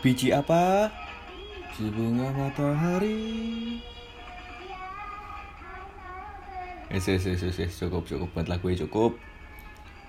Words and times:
Biji 0.00 0.32
apa? 0.32 0.88
Biji 1.76 1.92
bunga 1.92 2.32
matahari. 2.32 3.20
Eh, 6.88 6.96
yes, 6.96 7.06
yes, 7.06 7.44
yes, 7.44 7.56
yes, 7.60 7.72
cukup, 7.76 8.08
cukup 8.08 8.32
buat 8.32 8.48
lagu 8.48 8.72
cukup. 8.72 9.20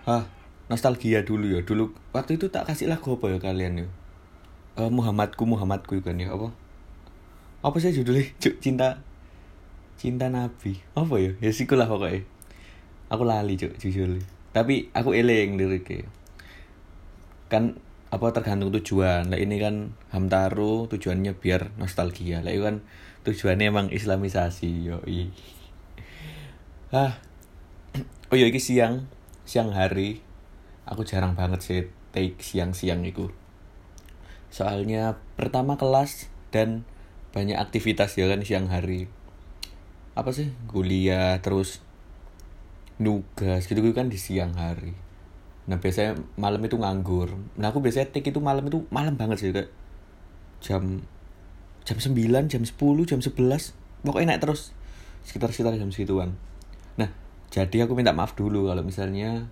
Ah, 0.08 0.32
nostalgia 0.72 1.28
dulu 1.28 1.60
ya. 1.60 1.62
Dulu 1.68 1.92
waktu 2.16 2.40
itu 2.40 2.48
tak 2.48 2.72
kasih 2.72 2.88
lagu 2.88 3.20
apa 3.20 3.36
ya 3.36 3.38
kalian 3.44 3.84
ya? 3.84 3.88
Uh, 4.80 4.88
Muhammadku, 4.88 5.44
Muhammadku 5.44 6.00
kan 6.00 6.16
ya 6.16 6.32
apa? 6.32 6.56
Apa 7.60 7.76
sih 7.84 7.92
judulnya? 7.92 8.32
Cinta 8.64 9.04
cinta 10.00 10.32
Nabi. 10.32 10.80
Apa 10.96 11.20
ya? 11.20 11.36
Ya 11.44 11.52
sikulah 11.52 11.86
pokoknya. 11.86 12.24
Aku 13.12 13.28
lali, 13.28 13.60
cuk, 13.60 13.76
jujur. 13.76 14.24
Tapi 14.56 14.88
aku 14.96 15.12
eling 15.12 15.60
liriknya. 15.60 16.08
Kan 17.52 17.78
apa 18.12 18.36
tergantung 18.36 18.76
tujuan. 18.76 19.32
Lah 19.32 19.40
ini 19.40 19.56
kan 19.58 19.96
Hamtaro 20.12 20.92
tujuannya 20.92 21.32
biar 21.40 21.72
nostalgia. 21.80 22.44
Lah 22.44 22.52
itu 22.52 22.68
kan 22.68 22.84
tujuannya 23.24 23.66
emang 23.72 23.88
islamisasi 23.90 24.92
yo 24.92 25.00
ah. 26.92 27.16
Oh 28.32 28.36
iya 28.36 28.52
ini 28.52 28.60
siang. 28.60 29.08
Siang 29.48 29.72
hari. 29.72 30.20
Aku 30.84 31.08
jarang 31.08 31.40
banget 31.40 31.60
sih 31.64 31.80
take 32.12 32.36
siang-siang 32.44 33.08
itu. 33.08 33.32
Soalnya 34.52 35.16
pertama 35.40 35.80
kelas 35.80 36.28
dan 36.52 36.84
banyak 37.32 37.56
aktivitas 37.56 38.20
ya 38.20 38.28
kan 38.28 38.44
siang 38.44 38.68
hari. 38.68 39.08
Apa 40.20 40.36
sih? 40.36 40.52
Kuliah 40.68 41.40
terus 41.40 41.80
nugas 43.00 43.66
gitu, 43.72 43.80
gitu 43.82 43.96
kan 43.98 44.12
di 44.12 44.20
siang 44.20 44.54
hari 44.60 45.11
nah 45.70 45.78
biasanya 45.78 46.18
malam 46.42 46.62
itu 46.66 46.78
nganggur. 46.78 47.38
Nah 47.58 47.70
aku 47.70 47.86
biasanya 47.86 48.10
take 48.10 48.34
itu 48.34 48.42
malam 48.42 48.66
itu 48.66 48.82
malam 48.90 49.14
banget 49.14 49.38
sih 49.38 49.50
kayak 49.54 49.70
jam 50.62 51.06
jam 51.86 51.98
9, 51.98 52.50
jam 52.50 52.62
10, 52.66 53.10
jam 53.10 53.20
11 53.22 53.78
pokoknya 54.02 54.36
naik 54.36 54.42
terus. 54.42 54.74
Sekitar-sekitar 55.22 55.78
jam 55.78 55.94
segituan. 55.94 56.34
Nah 56.98 57.14
jadi 57.54 57.86
aku 57.86 57.94
minta 57.94 58.14
maaf 58.14 58.34
dulu 58.34 58.74
kalau 58.74 58.82
misalnya 58.82 59.50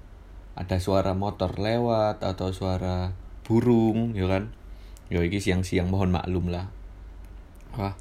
ada 0.58 0.82
suara 0.82 1.14
motor 1.14 1.56
lewat 1.62 2.26
atau 2.26 2.50
suara 2.50 3.14
burung 3.46 4.18
ya 4.18 4.26
kan? 4.26 4.50
Ya 5.10 5.22
ini 5.22 5.38
siang-siang 5.42 5.90
mohon 5.90 6.10
maklum 6.10 6.50
lah. 6.50 6.74
Wah 7.78 7.94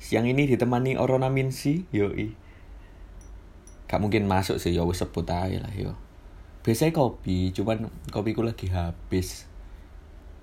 siang 0.00 0.24
ini 0.24 0.48
ditemani 0.48 0.96
Orona 0.96 1.28
Minsi 1.28 1.84
yoi. 1.92 2.32
Gak 3.84 4.00
mungkin 4.00 4.24
masuk 4.24 4.56
sih 4.56 4.72
ya 4.72 4.86
sebut 4.86 5.28
aja 5.28 5.60
lah 5.60 5.74
yo 5.76 5.92
biasanya 6.60 6.92
kopi 6.92 7.52
cuman 7.56 7.88
kopiku 8.12 8.44
lagi 8.44 8.68
habis. 8.68 9.48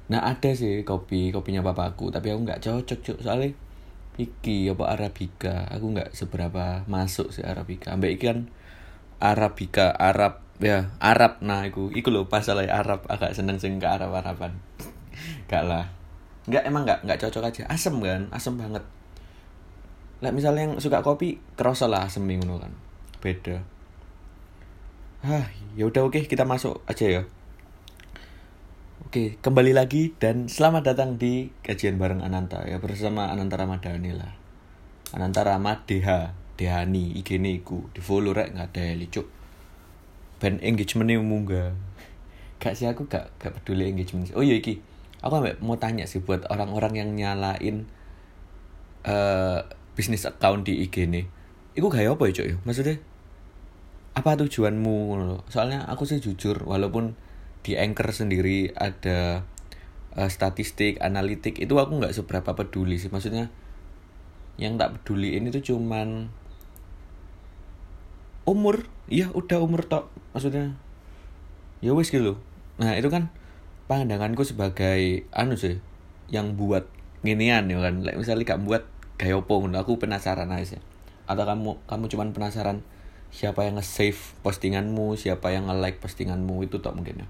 Nah 0.09 0.25
ada 0.25 0.49
sih 0.57 0.81
kopi 0.81 1.29
kopinya 1.29 1.61
papaku 1.61 2.09
tapi 2.09 2.33
aku 2.33 2.41
nggak 2.47 2.61
cocok 2.63 2.99
cuk. 3.05 3.17
Soalnya 3.21 3.53
iki 4.17 4.71
apa 4.73 4.97
arabica? 4.97 5.69
Aku 5.69 5.93
nggak 5.93 6.17
seberapa 6.17 6.88
masuk 6.89 7.29
sih 7.29 7.45
arabica. 7.45 7.93
Ambek 7.93 8.17
ikan 8.17 8.49
arabica 9.21 9.93
arab 9.93 10.41
ya 10.57 10.89
arab. 10.97 11.38
Nah 11.45 11.69
aku 11.69 11.93
iku 11.93 12.09
loh 12.09 12.25
pas 12.25 12.41
salah 12.41 12.65
arab 12.65 13.05
agak 13.05 13.38
seneng 13.38 13.61
sing 13.61 13.77
ke 13.77 13.85
arab 13.85 14.09
araban 14.17 14.57
gak 15.51 15.69
lah. 15.69 15.94
Nggak 16.50 16.63
emang 16.66 16.83
nggak 16.88 17.00
nggak 17.06 17.19
cocok 17.22 17.44
aja. 17.45 17.63
Asem 17.69 17.94
kan? 18.01 18.25
Asem 18.33 18.57
banget. 18.57 18.81
Lah 20.25 20.33
misalnya 20.33 20.66
yang 20.66 20.81
suka 20.81 21.06
kopi 21.06 21.38
kerasa 21.53 21.85
lah 21.85 22.09
asem 22.09 22.25
kan. 22.41 22.73
Beda 23.22 23.76
ah 25.27 25.43
ya 25.75 25.83
udah 25.83 26.07
oke 26.07 26.23
kita 26.23 26.47
masuk 26.47 26.79
aja 26.88 27.03
ya 27.03 27.23
Oke, 29.07 29.39
kembali 29.39 29.71
lagi 29.71 30.11
dan 30.19 30.51
selamat 30.51 30.91
datang 30.91 31.15
di 31.15 31.47
kajian 31.63 31.95
bareng 31.95 32.19
Ananta 32.19 32.67
ya 32.67 32.75
bersama 32.75 33.31
Ananta 33.31 33.55
Ramadhani 33.55 34.11
lah. 34.11 34.35
Ananta 35.15 35.47
Ramadheha, 35.47 36.35
Dehani, 36.59 37.15
IG 37.15 37.39
ini 37.39 37.63
iku 37.63 37.88
di 37.95 38.03
follow 38.03 38.35
rek 38.35 38.51
nggak 38.51 38.67
ada 38.67 38.99
lucu. 38.99 39.23
Ben 40.43 40.59
engagementnya 40.59 41.23
munggah. 41.23 41.71
Gak 42.59 42.75
sih 42.75 42.83
aku 42.91 43.07
gak 43.07 43.31
gak 43.39 43.55
peduli 43.55 43.88
engagement. 43.88 44.27
Oh 44.35 44.44
iya 44.44 44.59
iki, 44.59 44.83
aku 45.23 45.39
mau 45.63 45.79
tanya 45.79 46.03
sih 46.03 46.19
buat 46.19 46.44
orang-orang 46.51 46.99
yang 46.99 47.09
nyalain 47.15 47.88
uh, 49.07 49.63
bisnis 49.95 50.27
account 50.27 50.67
di 50.67 50.83
IG 50.83 51.07
ini. 51.07 51.23
Iku 51.79 51.88
gak 51.88 52.11
apa 52.11 52.27
ya 52.27 52.44
cok 52.44 52.47
ya? 52.51 52.55
Maksudnya 52.67 52.99
apa 54.17 54.33
tujuanmu 54.33 54.97
soalnya 55.45 55.85
aku 55.85 56.09
sih 56.09 56.17
jujur 56.17 56.66
walaupun 56.66 57.13
di 57.61 57.78
anchor 57.78 58.09
sendiri 58.09 58.73
ada 58.73 59.45
uh, 60.17 60.29
statistik 60.31 60.97
analitik 61.03 61.61
itu 61.61 61.78
aku 61.78 62.01
nggak 62.01 62.16
seberapa 62.17 62.57
peduli 62.57 62.97
sih. 62.97 63.13
Maksudnya 63.13 63.53
yang 64.57 64.79
tak 64.81 64.97
peduli 64.97 65.38
ini 65.38 65.53
tuh 65.53 65.61
cuman 65.61 66.33
umur. 68.50 68.89
Iya 69.11 69.29
udah 69.35 69.59
umur 69.61 69.85
tok. 69.85 70.09
Maksudnya 70.33 70.79
ya 71.83 71.94
wis 71.94 72.09
gitu. 72.09 72.41
Nah 72.81 72.97
itu 72.97 73.11
kan 73.13 73.29
pandanganku 73.85 74.47
sebagai 74.47 75.29
anu 75.35 75.59
sih 75.59 75.77
yang 76.31 76.57
buat 76.57 76.89
ginian 77.22 77.69
ya 77.69 77.77
kan. 77.83 78.01
Misalnya 78.17 78.56
gak 78.57 78.63
buat 78.66 78.83
opo 79.17 79.66
aku 79.66 79.97
penasaran 79.97 80.50
aja 80.53 80.77
atau 81.27 81.44
kamu 81.44 81.75
kamu 81.89 82.06
cuman 82.07 82.29
penasaran 82.31 82.85
siapa 83.33 83.67
yang 83.67 83.77
nge-save 83.77 84.17
postinganmu, 84.41 85.15
siapa 85.19 85.53
yang 85.53 85.69
nge-like 85.69 85.99
postinganmu 86.01 86.65
itu 86.65 86.79
tak 86.79 86.95
mungkin 86.95 87.23
ya. 87.23 87.27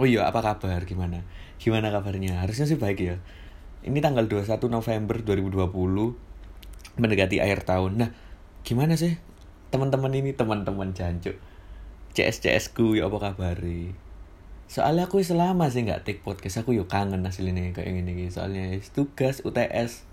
Oh 0.00 0.06
iya, 0.08 0.24
apa 0.26 0.40
kabar? 0.40 0.82
Gimana? 0.88 1.22
Gimana 1.60 1.92
kabarnya? 1.92 2.42
Harusnya 2.42 2.64
sih 2.64 2.80
baik 2.80 2.98
ya. 2.98 3.16
Ini 3.82 3.98
tanggal 3.98 4.30
21 4.30 4.58
November 4.70 5.16
2020 5.20 6.98
mendekati 6.98 7.42
akhir 7.42 7.66
tahun. 7.66 7.92
Nah, 7.98 8.10
gimana 8.62 8.94
sih 8.94 9.18
teman-teman 9.74 10.12
ini 10.14 10.36
teman-teman 10.36 10.92
jancuk 10.92 11.34
CS 12.12 12.44
CS 12.44 12.64
ku 12.76 12.92
ya 12.92 13.08
apa 13.08 13.32
kabar 13.32 13.56
soalnya 14.68 15.08
aku 15.08 15.24
selama 15.24 15.68
sih 15.72 15.84
nggak 15.84 16.04
take 16.04 16.20
podcast 16.20 16.60
aku 16.60 16.76
yuk 16.76 16.88
kangen 16.88 17.24
hasilnya 17.24 17.72
kayak 17.72 17.92
gini 17.92 18.28
soalnya 18.28 18.76
tugas 18.92 19.40
UTS 19.44 20.04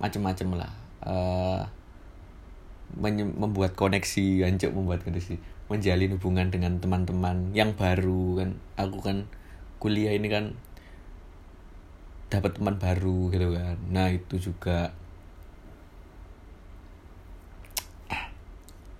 macem-macem 0.00 0.48
lah 0.56 0.72
uh, 1.04 1.68
membuat 2.96 3.76
koneksi 3.76 4.48
anjok 4.48 4.72
membuat 4.72 5.04
koneksi 5.04 5.36
menjalin 5.68 6.16
hubungan 6.16 6.48
dengan 6.48 6.80
teman-teman 6.80 7.52
yang 7.52 7.76
baru 7.76 8.40
kan. 8.40 8.50
Aku 8.80 9.04
kan 9.04 9.28
kuliah 9.76 10.16
ini 10.16 10.28
kan 10.32 10.56
dapat 12.32 12.56
teman 12.56 12.80
baru 12.80 13.28
gitu 13.28 13.52
kan. 13.52 13.76
Nah 13.92 14.08
itu 14.12 14.40
juga. 14.40 14.96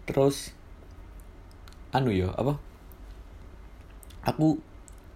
Terus 0.05 0.53
anu 1.93 2.13
yo 2.13 2.33
apa? 2.37 2.61
Aku 4.29 4.61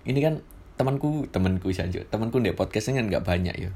ini 0.09 0.21
kan 0.25 0.41
temanku 0.81 1.28
temanku 1.28 1.69
saja 1.71 2.00
temanku 2.09 2.41
di 2.41 2.50
podcastnya 2.56 3.00
kan 3.00 3.06
nggak 3.12 3.25
banyak 3.28 3.56
yo. 3.61 3.71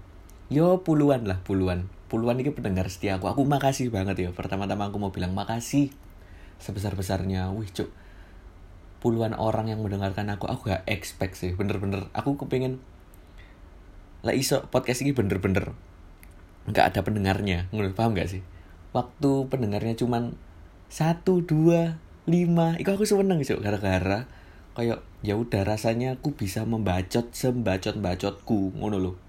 Yo 0.49 0.81
puluhan 0.81 1.29
lah 1.29 1.41
puluhan 1.45 1.93
puluhan 2.17 2.41
ini 2.41 2.49
pendengar 2.49 2.89
setia 2.89 3.21
aku. 3.21 3.29
Aku 3.29 3.45
makasih 3.45 3.93
banget 3.93 4.17
ya. 4.17 4.31
Pertama-tama 4.33 4.89
aku 4.89 4.97
mau 4.97 5.13
bilang 5.13 5.37
makasih 5.37 5.93
sebesar-besarnya. 6.65 7.53
Wih, 7.53 7.69
cuk. 7.69 7.93
Puluhan 9.05 9.37
orang 9.37 9.69
yang 9.69 9.85
mendengarkan 9.85 10.33
aku. 10.33 10.49
Aku 10.49 10.73
gak 10.73 10.89
expect 10.89 11.37
sih. 11.37 11.53
Bener-bener. 11.53 12.09
Aku 12.17 12.41
kepengen 12.41 12.81
lah 14.25 14.33
iso 14.33 14.65
podcast 14.73 15.07
ini 15.07 15.13
bener-bener 15.13 15.77
nggak 16.67 16.97
ada 16.97 17.01
pendengarnya. 17.05 17.69
Ngerti 17.69 17.93
paham 17.93 18.17
gak 18.17 18.33
sih? 18.33 18.41
Waktu 18.97 19.53
pendengarnya 19.53 19.93
cuman 20.01 20.41
satu, 20.89 21.45
dua, 21.45 22.01
lima. 22.25 22.81
Itu 22.81 22.97
aku 22.97 23.05
seneng 23.05 23.45
cuk. 23.45 23.61
Gara-gara 23.61 24.25
kayak 24.73 25.05
ya 25.21 25.37
udah 25.37 25.69
rasanya 25.69 26.17
aku 26.17 26.33
bisa 26.33 26.65
membacot 26.65 27.29
sembacot-bacotku 27.37 28.77
ngono 28.81 28.97
loh 28.97 29.26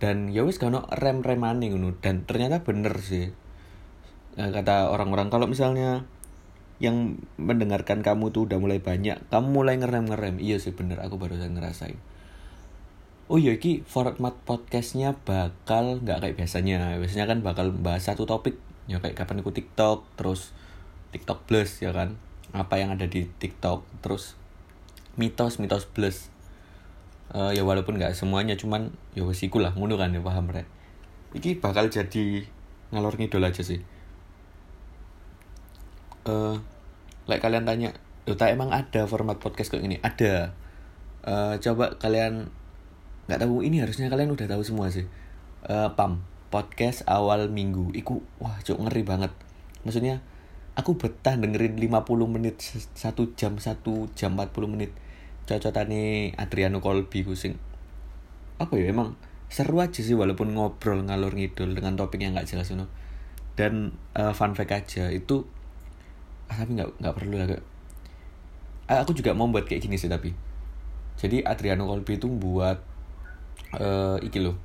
dan 0.00 0.32
ya 0.32 0.42
wis 0.48 0.56
kano 0.56 0.88
rem 0.88 1.20
remane 1.20 1.68
ngono. 1.68 1.94
Dan 2.00 2.24
ternyata 2.24 2.64
bener 2.64 2.96
sih. 3.04 3.30
Nah, 4.40 4.48
kata 4.48 4.88
orang-orang 4.88 5.28
kalau 5.28 5.44
misalnya 5.44 6.08
yang 6.80 7.20
mendengarkan 7.36 8.00
kamu 8.00 8.32
tuh 8.32 8.48
udah 8.48 8.56
mulai 8.56 8.80
banyak 8.80 9.20
kamu 9.28 9.46
mulai 9.52 9.76
ngerem 9.76 10.08
ngerem 10.08 10.40
iya 10.40 10.56
sih 10.56 10.72
bener. 10.72 10.96
Aku 11.04 11.20
baru 11.20 11.36
saja 11.36 11.52
ngerasain. 11.52 12.00
Oh 13.30 13.36
iya 13.36 13.54
ki 13.60 13.84
format 13.84 14.34
podcastnya 14.48 15.14
bakal 15.28 16.00
nggak 16.00 16.24
kayak 16.24 16.36
biasanya. 16.40 16.96
Biasanya 16.96 17.28
kan 17.28 17.38
bakal 17.44 17.70
bahas 17.76 18.08
satu 18.08 18.24
topik. 18.24 18.56
Ya 18.88 18.98
kayak 18.98 19.20
kapan 19.20 19.44
ikut 19.44 19.52
TikTok 19.52 20.08
terus 20.16 20.56
TikTok 21.12 21.44
plus 21.44 21.84
ya 21.84 21.92
kan? 21.92 22.16
Apa 22.56 22.80
yang 22.80 22.96
ada 22.96 23.04
di 23.04 23.28
TikTok 23.28 23.84
terus 24.00 24.40
mitos 25.20 25.60
mitos 25.60 25.84
plus 25.84 26.32
uh, 27.34 27.50
ya 27.54 27.62
walaupun 27.62 27.98
nggak 27.98 28.14
semuanya 28.14 28.58
cuman 28.58 28.90
ya 29.14 29.22
wes 29.26 29.42
lah 29.42 29.72
ngono 29.74 29.94
kan 29.98 30.14
ya 30.14 30.22
paham 30.22 30.50
rek. 30.50 30.66
Iki 31.34 31.62
bakal 31.62 31.86
jadi 31.90 32.46
ngalor 32.90 33.14
ngidol 33.14 33.46
aja 33.46 33.62
sih. 33.62 33.80
Eh 36.26 36.30
uh, 36.30 36.58
like 37.30 37.42
kalian 37.42 37.66
tanya 37.66 37.94
Duta 38.28 38.46
emang 38.52 38.70
ada 38.70 39.08
format 39.08 39.40
podcast 39.40 39.72
kayak 39.72 39.82
gini? 39.86 39.96
Ada. 40.02 40.54
Uh, 41.24 41.54
coba 41.58 41.98
kalian 41.98 42.52
nggak 43.26 43.40
tahu 43.42 43.62
ini 43.62 43.82
harusnya 43.82 44.10
kalian 44.10 44.34
udah 44.34 44.46
tahu 44.50 44.62
semua 44.62 44.90
sih. 44.92 45.06
Uh, 45.66 45.90
pam 45.98 46.22
podcast 46.52 47.06
awal 47.06 47.48
minggu. 47.48 47.94
Iku 47.96 48.20
wah 48.42 48.58
cok 48.60 48.86
ngeri 48.86 49.02
banget. 49.06 49.32
Maksudnya 49.86 50.20
aku 50.76 50.94
betah 51.00 51.34
dengerin 51.34 51.74
50 51.78 52.06
menit 52.30 52.60
satu 52.94 53.32
jam 53.34 53.58
satu 53.58 54.06
jam 54.14 54.36
40 54.38 54.70
menit 54.70 54.90
cocotane 55.50 56.30
Adriano 56.38 56.78
Colby 56.78 57.26
sing 57.34 57.58
apa 58.62 58.78
ya 58.78 58.94
emang 58.94 59.18
seru 59.50 59.82
aja 59.82 59.98
sih 59.98 60.14
walaupun 60.14 60.54
ngobrol 60.54 61.02
ngalur 61.02 61.34
ngidul 61.34 61.74
dengan 61.74 61.98
topik 61.98 62.22
yang 62.22 62.38
nggak 62.38 62.46
jelas 62.46 62.70
know. 62.70 62.86
dan 63.58 63.98
uh, 64.14 64.30
fun 64.30 64.54
fact 64.54 64.70
aja 64.70 65.10
itu 65.10 65.42
ah, 66.46 66.62
tapi 66.62 66.78
nggak 66.78 67.02
nggak 67.02 67.14
perlu 67.18 67.34
lah 67.34 67.50
aku 68.98 69.14
juga 69.14 69.30
mau 69.30 69.46
buat 69.46 69.70
kayak 69.70 69.86
gini 69.86 69.94
sih 69.94 70.10
tapi. 70.10 70.34
Jadi 71.14 71.46
Adriano 71.46 71.86
Colby 71.86 72.18
itu 72.18 72.26
buat 72.26 72.82
uh, 73.78 74.18
iki 74.18 74.42
loh. 74.42 74.58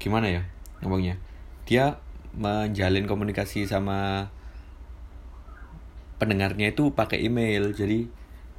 Gimana 0.00 0.32
ya 0.32 0.42
ngomongnya? 0.80 1.20
Dia 1.68 2.00
menjalin 2.32 3.04
komunikasi 3.04 3.68
sama 3.68 4.30
pendengarnya 6.16 6.72
itu 6.72 6.96
pakai 6.96 7.20
email 7.26 7.76
jadi 7.76 8.08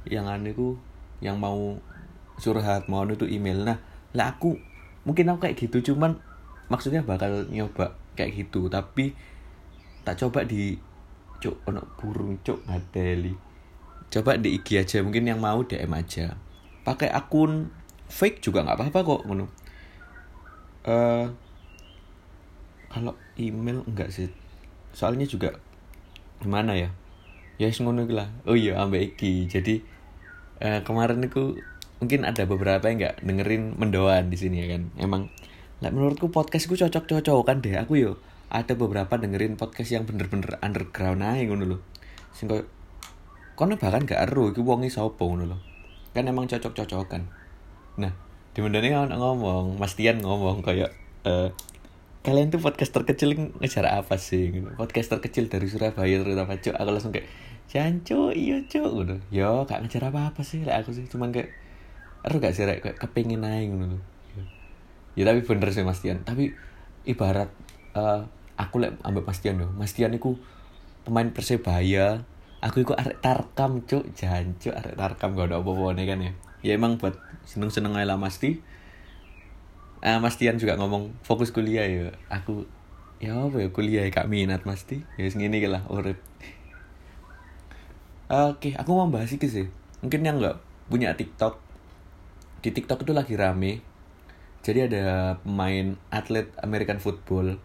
yang 0.08 0.26
aneh 0.26 0.54
ku 0.54 0.78
yang 1.22 1.38
mau 1.38 1.78
curhat 2.38 2.90
mau 2.90 3.06
itu 3.06 3.26
email. 3.30 3.62
Nah 3.62 3.78
lah 4.12 4.36
aku 4.36 4.58
mungkin 5.06 5.30
aku 5.30 5.48
kayak 5.48 5.56
gitu 5.58 5.94
cuman 5.94 6.18
maksudnya 6.68 7.02
bakal 7.02 7.46
nyoba 7.50 7.94
kayak 8.14 8.46
gitu 8.46 8.68
tapi 8.68 9.16
tak 10.02 10.18
coba 10.18 10.42
di 10.42 10.76
cuk 11.42 11.62
ono 11.66 11.82
burung 11.98 12.38
cuk 12.42 12.66
ngadeli. 12.66 13.34
Coba 14.12 14.36
di 14.36 14.60
IG 14.60 14.76
aja 14.76 14.98
mungkin 15.00 15.24
yang 15.24 15.40
mau 15.40 15.64
DM 15.64 15.90
aja. 15.94 16.36
Pakai 16.84 17.08
akun 17.08 17.72
fake 18.10 18.44
juga 18.44 18.66
nggak 18.66 18.76
apa-apa 18.78 18.98
kok 19.02 19.22
ngono. 19.24 19.46
Uh, 20.82 21.26
kalau 22.92 23.16
email 23.40 23.80
enggak 23.88 24.12
sih. 24.12 24.28
Soalnya 24.92 25.24
juga 25.24 25.56
gimana 26.42 26.76
ya? 26.76 26.92
Ya 27.56 27.72
ngono 27.72 28.04
lah. 28.10 28.28
Oh 28.44 28.58
iya 28.58 28.76
ambek 28.82 29.16
iki. 29.16 29.48
Jadi 29.48 29.80
uh, 30.62 30.80
kemarin 30.86 31.26
aku 31.26 31.58
mungkin 31.98 32.22
ada 32.22 32.46
beberapa 32.46 32.86
yang 32.86 33.02
nggak 33.02 33.16
dengerin 33.26 33.74
mendoan 33.76 34.30
di 34.30 34.38
sini 34.38 34.62
ya 34.62 34.78
kan. 34.78 34.82
Emang 34.96 35.22
lah 35.82 35.90
menurutku 35.90 36.30
podcastku 36.30 36.78
cocok-cocok 36.78 37.42
kan 37.42 37.58
deh. 37.58 37.74
Aku 37.74 37.98
yo 37.98 38.22
ada 38.52 38.76
beberapa 38.76 39.16
dengerin 39.16 39.56
podcast 39.56 39.96
yang 39.96 40.04
bener-bener 40.04 40.60
underground 40.60 41.24
aja 41.24 41.40
ngono 41.48 41.64
loh 41.64 41.80
sing 42.36 42.52
kono 43.56 43.80
bahkan 43.80 44.04
gak 44.04 44.28
eru 44.28 44.52
iki 44.52 44.60
wonge 44.60 44.92
sapa 44.92 45.24
ngono 45.24 45.48
lho. 45.48 45.58
Kan 46.12 46.28
emang 46.28 46.44
cocok-cocok 46.44 47.06
kan 47.08 47.24
nah 47.96 48.12
di 48.52 48.60
mendane 48.60 48.92
kan 48.92 49.08
ngomong 49.08 49.80
Mas 49.80 49.96
Tian 49.96 50.20
ngomong 50.20 50.60
kayak 50.60 50.92
uh, 51.24 51.48
kalian 52.22 52.52
tuh 52.52 52.60
podcast 52.60 52.92
terkecil 52.92 53.56
ngejar 53.58 53.88
apa 53.88 54.20
sih? 54.20 54.52
Podcast 54.76 55.16
terkecil 55.16 55.48
dari 55.48 55.66
Surabaya 55.72 56.20
terutama 56.20 56.60
cok 56.60 56.76
aku 56.76 56.90
langsung 56.92 57.12
kayak 57.16 57.26
jancu 57.70 58.30
iya 58.34 58.60
cok 58.64 58.90
gitu 59.02 59.16
yo 59.30 59.64
gak 59.64 59.82
ngejar 59.82 60.08
apa 60.10 60.34
apa 60.34 60.40
sih. 60.44 60.62
Lah 60.62 60.80
aku 60.80 60.92
sih 60.92 61.08
cuman 61.08 61.32
kayak 61.32 61.50
eru 62.22 62.38
gak 62.38 62.54
sih 62.54 62.64
kayak 62.64 62.98
kepingin 62.98 63.42
naik 63.42 63.72
gitu 63.72 63.98
ya. 65.16 65.28
Tapi 65.28 65.40
bener 65.44 65.68
sih 65.72 65.84
Mas 65.84 66.00
Tian 66.00 66.20
tapi 66.24 66.52
ibarat 67.08 67.48
uh, 67.96 68.24
aku 68.56 68.82
lek 68.82 68.96
ambil 69.02 69.24
Mas 69.24 69.40
Tian 69.40 69.58
yo 69.60 69.68
Mas 69.74 69.92
Tian 69.92 70.12
itu 70.12 70.36
pemain 71.02 71.28
persebaya. 71.30 72.24
Aku 72.62 72.86
ikut 72.86 72.94
arek 72.94 73.18
tarkam 73.18 73.82
cuk. 73.82 74.14
Jancuk 74.14 74.70
arek 74.70 74.94
tarkam 74.94 75.34
gak 75.34 75.50
ada 75.50 75.58
apa-apa 75.58 75.98
kan 75.98 76.18
ya. 76.22 76.32
Ya 76.62 76.72
emang 76.78 76.94
buat 77.00 77.18
seneng-seneng 77.42 77.98
aja 77.98 78.14
lah 78.14 78.18
masti 78.20 78.62
ah 80.02 80.18
Mas 80.18 80.34
Tian 80.34 80.58
juga 80.58 80.74
ngomong 80.78 81.14
fokus 81.22 81.50
kuliah 81.54 81.86
ya. 81.86 82.14
Aku 82.30 82.66
ya 83.22 83.38
apa 83.38 83.62
ya 83.62 83.70
kuliah 83.70 84.02
ya 84.02 84.10
kak 84.10 84.26
minat 84.26 84.66
mesti 84.66 85.06
ya 85.14 85.30
segini 85.30 85.62
lah 85.62 85.86
urip 85.86 86.18
oke 88.32 88.72
aku 88.72 88.90
mau 88.96 89.12
bahas 89.12 89.28
iki 89.28 89.44
sih. 89.44 89.68
Mungkin 90.00 90.24
yang 90.24 90.40
nggak 90.40 90.56
punya 90.88 91.12
TikTok. 91.12 91.60
Di 92.64 92.72
TikTok 92.72 93.04
itu 93.04 93.12
lagi 93.12 93.36
rame. 93.36 93.84
Jadi 94.64 94.88
ada 94.88 95.36
pemain 95.44 96.00
atlet 96.08 96.48
American 96.64 96.96
football. 96.96 97.60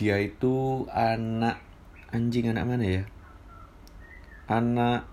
Dia 0.00 0.16
itu 0.16 0.88
anak 0.88 1.60
anjing 2.08 2.48
anak 2.48 2.64
mana 2.64 2.84
ya? 2.88 3.04
Anak 4.48 5.04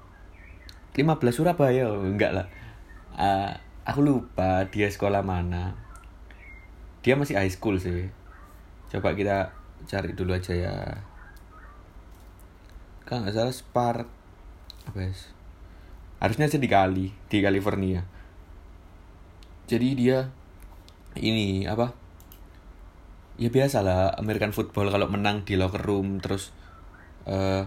15 0.96 1.36
Surabaya 1.36 1.92
enggak 2.00 2.32
lah. 2.32 2.48
Uh, 3.20 3.52
aku 3.84 4.00
lupa 4.00 4.64
dia 4.72 4.88
sekolah 4.88 5.20
mana. 5.20 5.76
Dia 7.04 7.20
masih 7.20 7.36
high 7.36 7.52
school 7.52 7.76
sih. 7.82 8.08
Coba 8.88 9.12
kita 9.12 9.52
cari 9.90 10.16
dulu 10.16 10.38
aja 10.38 10.56
ya. 10.56 10.76
Kan 13.04 13.26
nggak 13.26 13.36
salah 13.36 13.56
Spark 13.56 14.19
ya 14.96 15.12
harusnya 16.20 16.52
sih 16.52 16.60
di 16.60 16.68
Kali 16.68 17.08
di 17.32 17.38
California. 17.40 18.04
Jadi 19.72 19.88
dia 19.96 20.28
ini 21.16 21.64
apa? 21.64 21.96
Ya 23.40 23.48
biasa 23.48 23.80
lah 23.80 24.12
American 24.20 24.52
football 24.52 24.92
kalau 24.92 25.08
menang 25.08 25.48
di 25.48 25.56
locker 25.56 25.80
room 25.80 26.20
terus 26.20 26.52
uh, 27.24 27.64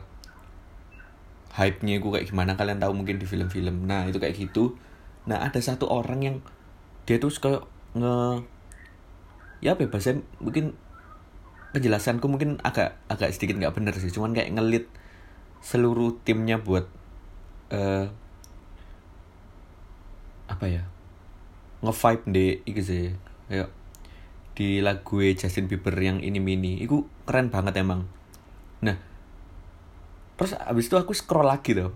hype-nya 1.57 2.01
gue 2.01 2.11
kayak 2.13 2.29
gimana 2.29 2.57
kalian 2.61 2.81
tahu 2.81 2.93
mungkin 2.93 3.17
di 3.17 3.25
film-film. 3.25 3.89
Nah 3.89 4.05
itu 4.05 4.21
kayak 4.21 4.37
gitu. 4.37 4.77
Nah 5.25 5.41
ada 5.41 5.57
satu 5.65 5.89
orang 5.89 6.21
yang 6.21 6.37
dia 7.09 7.17
tuh 7.17 7.33
kayak 7.33 7.65
nge 7.97 8.45
ya 9.65 9.79
ya 9.79 9.89
bahasa 9.89 10.19
mungkin 10.43 10.77
penjelasanku 11.73 12.27
mungkin 12.29 12.61
agak 12.61 13.01
agak 13.09 13.33
sedikit 13.33 13.57
nggak 13.57 13.73
bener 13.73 13.95
sih 13.97 14.13
cuman 14.13 14.35
kayak 14.37 14.53
ngelit 14.59 14.87
seluruh 15.63 16.19
timnya 16.27 16.59
buat 16.61 16.91
uh, 17.73 18.07
apa 20.47 20.67
ya? 20.69 20.83
Nge 21.81 21.95
vibe 21.97 22.25
deh 22.31 22.53
itu 22.69 22.83
sih. 22.85 23.07
Kayak 23.49 23.73
di 24.53 24.85
lagu 24.85 25.17
Justin 25.33 25.67
Bieber 25.67 25.97
yang 25.97 26.21
ini 26.21 26.37
mini 26.37 26.85
itu 26.85 27.09
keren 27.25 27.49
banget 27.49 27.81
emang. 27.81 28.05
Nah 28.85 28.97
terus 30.37 30.55
abis 30.59 30.91
itu 30.91 30.97
aku 30.99 31.15
scroll 31.15 31.47
lagi 31.47 31.77
tuh 31.77 31.93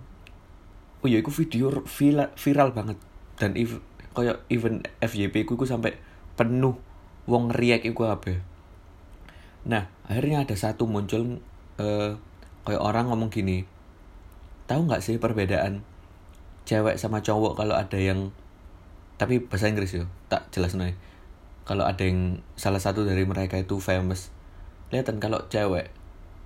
oh 1.02 1.08
iya 1.08 1.18
itu 1.18 1.32
video 1.34 1.82
viral, 1.82 2.30
viral 2.38 2.70
banget. 2.70 2.98
Dan 3.36 3.52
if, 3.58 3.76
kayak 4.16 4.40
event 4.48 4.88
FYP 5.04 5.44
ku, 5.44 5.60
ku 5.60 5.68
sampai 5.68 5.92
penuh 6.36 6.80
wong 7.28 7.52
riak 7.52 7.84
iku 7.84 8.08
apa 8.08 8.40
nah 9.66 9.90
akhirnya 10.06 10.46
ada 10.46 10.54
satu 10.54 10.86
muncul 10.86 11.42
uh, 11.82 12.14
kayak 12.62 12.82
orang 12.82 13.10
ngomong 13.10 13.28
gini 13.34 13.66
tahu 14.66 14.90
nggak 14.90 15.02
sih 15.02 15.16
perbedaan 15.22 15.86
cewek 16.66 16.98
sama 16.98 17.22
cowok 17.22 17.54
kalau 17.54 17.78
ada 17.78 17.96
yang 17.96 18.34
tapi 19.16 19.40
bahasa 19.40 19.70
Inggris 19.70 19.96
yo 19.96 20.04
tak 20.28 20.52
jelas 20.52 20.76
nih. 20.76 20.92
Kalau 21.66 21.82
ada 21.82 22.02
yang 22.04 22.44
salah 22.54 22.78
satu 22.78 23.02
dari 23.02 23.24
mereka 23.26 23.58
itu 23.58 23.80
famous. 23.80 24.30
Lihat 24.92 25.10
kalau 25.18 25.40
cewek 25.48 25.90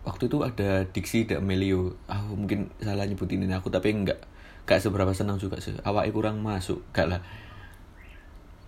waktu 0.06 0.32
itu 0.32 0.38
ada 0.40 0.88
Diksi 0.88 1.28
D'Amelio 1.28 1.92
ah 2.08 2.24
oh, 2.24 2.38
mungkin 2.38 2.72
salah 2.80 3.04
nyebutin 3.04 3.44
ini 3.44 3.52
aku 3.52 3.68
tapi 3.68 3.92
enggak 3.92 4.24
gak 4.64 4.80
seberapa 4.80 5.10
senang 5.12 5.36
juga 5.36 5.58
sih. 5.58 5.74
Awak 5.82 6.14
kurang 6.14 6.40
masuk 6.40 6.80
gak 6.94 7.10
lah. 7.10 7.20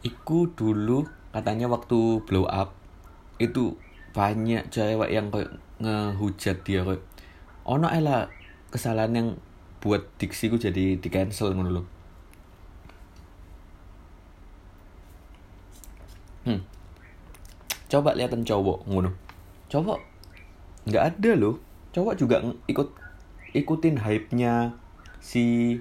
Iku 0.02 0.50
dulu 0.52 1.06
katanya 1.30 1.70
waktu 1.70 2.26
blow 2.26 2.44
up 2.50 2.74
itu 3.38 3.78
banyak 4.12 4.68
cewek 4.68 5.08
yang 5.08 5.32
kayak 5.32 5.56
ngehujat 5.80 6.60
dia 6.66 6.84
kayak 6.84 7.00
ono 7.64 7.88
lah 7.88 8.28
kesalahan 8.72 9.12
yang 9.12 9.28
buat 9.84 10.08
diksi 10.16 10.48
ku 10.48 10.56
jadi 10.56 10.96
di 10.96 11.08
cancel 11.12 11.52
ngono 11.52 11.70
loh 11.70 11.86
hmm. 16.48 16.60
Coba 17.92 18.16
lihatan 18.16 18.40
cowok 18.40 18.88
ngono. 18.88 19.12
Cowok? 19.68 20.00
Nggak 20.88 21.04
ada 21.12 21.30
loh 21.36 21.60
cowok 21.92 22.14
juga 22.16 22.40
ikut 22.64 22.88
ikutin 23.52 24.00
hype-nya 24.00 24.72
si 25.20 25.76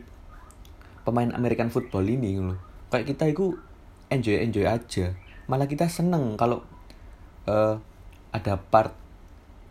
pemain 1.07 1.31
American 1.31 1.71
football 1.71 2.03
ini 2.03 2.35
loh 2.35 2.59
kayak 2.91 3.15
kita 3.15 3.31
itu 3.31 3.55
enjoy 4.11 4.43
enjoy 4.43 4.67
aja. 4.67 5.15
Malah 5.47 5.71
kita 5.71 5.87
seneng 5.87 6.35
kalau 6.35 6.67
uh, 7.47 7.79
ada 8.35 8.59
part 8.59 8.91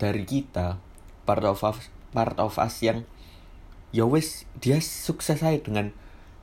dari 0.00 0.25
kita 0.25 0.81
part 1.29 1.45
of 1.45 1.61
us 1.61 1.93
part 2.11 2.37
of 2.38 2.59
us 2.59 2.83
yang 2.83 3.07
ya 3.90 4.07
wes 4.07 4.47
dia 4.62 4.79
sukses 4.79 5.43
aja 5.43 5.59
dengan 5.59 5.90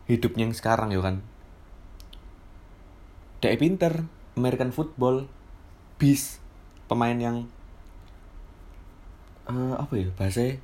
hidupnya 0.08 0.48
yang 0.48 0.56
sekarang 0.56 0.92
ya 0.92 1.02
kan? 1.04 1.24
Dia 3.44 3.56
pinter 3.56 4.08
American 4.34 4.74
football 4.74 5.30
bis 5.98 6.42
pemain 6.88 7.18
yang 7.18 7.50
uh, 9.50 9.76
apa 9.80 9.94
ya 9.98 10.10
bahasa 10.14 10.60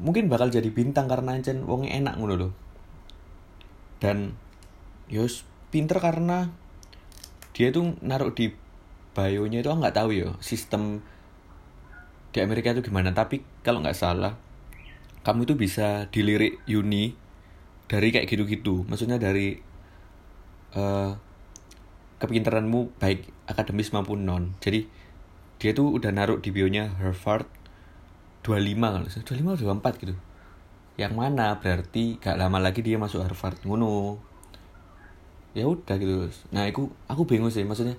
mungkin 0.00 0.32
bakal 0.32 0.48
jadi 0.48 0.72
bintang 0.72 1.04
karena 1.04 1.36
ancen 1.36 1.68
wongnya 1.68 2.00
enak 2.00 2.16
ngono 2.16 2.34
loh 2.40 2.52
dan 4.00 4.32
Yos 5.12 5.44
pinter 5.68 6.00
karena 6.00 6.48
dia 7.52 7.68
tuh 7.68 7.92
naruh 8.00 8.32
di 8.32 8.56
bio-nya 9.12 9.60
itu 9.60 9.68
nggak 9.68 9.96
tahu 9.96 10.10
ya 10.12 10.28
sistem 10.40 11.04
di 12.36 12.44
Amerika 12.44 12.76
itu 12.76 12.84
gimana? 12.84 13.16
Tapi 13.16 13.40
kalau 13.64 13.80
nggak 13.80 13.96
salah 13.96 14.36
kamu 15.24 15.48
itu 15.48 15.54
bisa 15.56 16.06
dilirik 16.12 16.60
uni 16.68 17.16
dari 17.88 18.12
kayak 18.12 18.28
gitu-gitu. 18.28 18.84
Maksudnya 18.84 19.16
dari 19.16 19.56
uh, 20.76 21.16
kepintaranmu 22.20 23.00
baik 23.00 23.26
akademis 23.48 23.90
maupun 23.96 24.28
non. 24.28 24.52
Jadi 24.60 24.84
dia 25.56 25.72
tuh 25.72 25.88
udah 25.96 26.12
naruh 26.12 26.38
di 26.38 26.52
bionya 26.52 26.92
Harvard 27.00 27.48
25 28.44 28.76
kalau 28.78 29.08
25 29.08 29.56
atau 29.56 29.64
24 29.80 30.02
gitu. 30.04 30.14
Yang 31.00 31.12
mana 31.16 31.56
berarti 31.56 32.20
gak 32.20 32.36
lama 32.36 32.60
lagi 32.60 32.84
dia 32.84 33.00
masuk 33.00 33.24
Harvard. 33.24 33.58
Ngono. 33.64 34.20
Ya 35.56 35.64
udah 35.66 35.96
gitu. 35.96 36.28
Nah 36.52 36.68
aku 36.68 36.92
aku 37.08 37.26
bingung 37.26 37.50
sih. 37.50 37.64
Maksudnya 37.64 37.96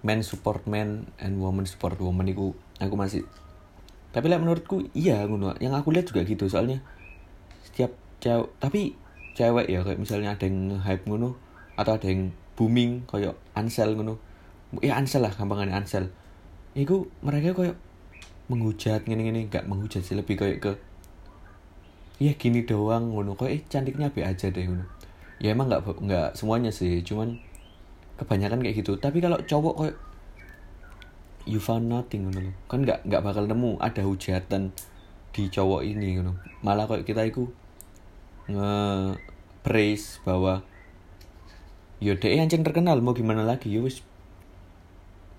men 0.00 0.22
support 0.22 0.64
men 0.64 1.10
and 1.18 1.42
woman 1.42 1.66
support 1.66 1.98
woman 1.98 2.30
itu 2.30 2.54
aku 2.78 2.94
masih 2.94 3.26
tapi 4.08 4.26
lah 4.32 4.40
menurutku 4.40 4.88
iya 4.96 5.24
ngono. 5.28 5.52
Yang 5.60 5.72
aku 5.84 5.88
lihat 5.92 6.06
juga 6.08 6.20
gitu 6.24 6.44
soalnya 6.48 6.80
setiap 7.68 7.92
cewek 8.18 8.48
tapi 8.58 8.96
cewek 9.36 9.66
ya 9.68 9.84
kayak 9.84 10.00
misalnya 10.00 10.34
ada 10.34 10.44
yang 10.48 10.80
hype 10.80 11.04
ngono 11.06 11.36
atau 11.78 11.94
ada 11.94 12.06
yang 12.08 12.32
booming 12.56 13.04
kayak 13.06 13.36
Ansel 13.54 13.94
ngono. 13.94 14.16
Ya 14.80 14.96
Ansel 14.96 15.22
lah 15.22 15.32
gampangannya 15.32 15.76
Ansel. 15.76 16.10
Itu 16.72 17.12
mereka 17.20 17.52
kayak 17.52 17.76
menghujat 18.48 19.04
gini 19.04 19.28
gini 19.28 19.40
nggak 19.52 19.68
menghujat 19.68 20.00
sih 20.00 20.16
lebih 20.16 20.40
kayak 20.40 20.58
ke 20.64 20.72
ya 22.18 22.32
gini 22.34 22.64
doang 22.64 23.12
ngono. 23.12 23.36
Kok 23.36 23.48
eh 23.52 23.62
cantiknya 23.68 24.08
be 24.08 24.24
aja 24.24 24.48
deh 24.48 24.64
ngono. 24.64 24.88
Ya 25.38 25.54
emang 25.54 25.68
nggak 25.68 25.84
nggak 25.84 26.28
semuanya 26.34 26.72
sih 26.72 27.04
cuman 27.04 27.38
kebanyakan 28.18 28.64
kayak 28.64 28.82
gitu. 28.82 28.98
Tapi 28.98 29.22
kalau 29.22 29.38
cowok 29.44 29.74
kayak 29.78 29.96
you 31.48 31.58
found 31.58 31.88
nothing 31.88 32.28
ngono 32.28 32.52
kan 32.68 32.84
nggak 32.84 33.08
nggak 33.08 33.24
bakal 33.24 33.48
nemu 33.48 33.80
ada 33.80 34.04
hujatan 34.04 34.76
di 35.32 35.46
cowok 35.48 35.86
ini 35.86 36.18
ngono. 36.18 36.34
Malah 36.64 36.90
kayak 36.90 37.06
kita 37.06 37.22
itu 37.24 37.48
nge 38.48 38.72
praise 39.62 40.18
bahwa 40.24 40.64
yo 42.00 42.16
deh 42.16 42.32
yang 42.34 42.48
terkenal 42.48 42.98
mau 43.00 43.14
gimana 43.14 43.44
lagi? 43.44 43.70
Yo 43.70 43.86
wis 43.86 44.02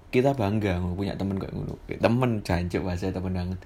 kita 0.09 0.33
bangga 0.33 0.81
mau 0.81 0.97
punya 0.97 1.13
temen 1.19 1.37
kayak 1.37 1.53
ngono. 1.53 1.75
Temen 1.85 2.31
jancuk 2.41 2.81
bahasa 2.85 3.13
temen 3.13 3.33
banget. 3.35 3.59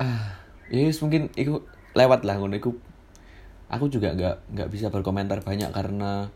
Ah 0.00 0.40
ya 0.72 0.88
yes, 0.88 1.00
mungkin 1.04 1.28
itu 1.38 1.62
lewat 1.92 2.24
lah 2.26 2.40
ngono. 2.40 2.58
Aku 3.72 3.88
juga 3.88 4.12
nggak 4.12 4.52
nggak 4.52 4.68
bisa 4.68 4.92
berkomentar 4.92 5.40
banyak 5.40 5.72
karena 5.72 6.28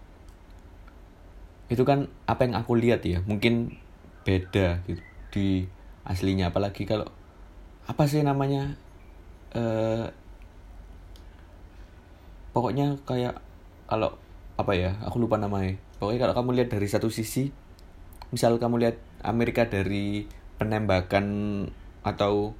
itu 1.66 1.82
kan 1.82 2.06
apa 2.30 2.46
yang 2.46 2.54
aku 2.56 2.78
lihat 2.78 3.02
ya. 3.02 3.20
Mungkin 3.26 3.85
beda 4.26 4.82
gitu 4.90 5.02
di 5.30 5.48
aslinya. 6.02 6.50
Apalagi 6.50 6.82
kalau 6.82 7.06
apa 7.86 8.02
sih 8.10 8.26
namanya 8.26 8.74
eh 9.54 10.10
pokoknya 12.50 12.98
kayak 13.06 13.38
kalau 13.86 14.18
apa 14.58 14.72
ya 14.74 14.98
aku 15.06 15.22
lupa 15.22 15.38
namanya. 15.38 15.78
Pokoknya 16.02 16.26
kalau 16.26 16.34
kamu 16.34 16.50
lihat 16.58 16.68
dari 16.74 16.88
satu 16.90 17.06
sisi 17.08 17.54
misal 18.34 18.58
kamu 18.58 18.82
lihat 18.82 18.96
Amerika 19.22 19.70
dari 19.70 20.26
penembakan 20.58 21.26
atau 22.02 22.58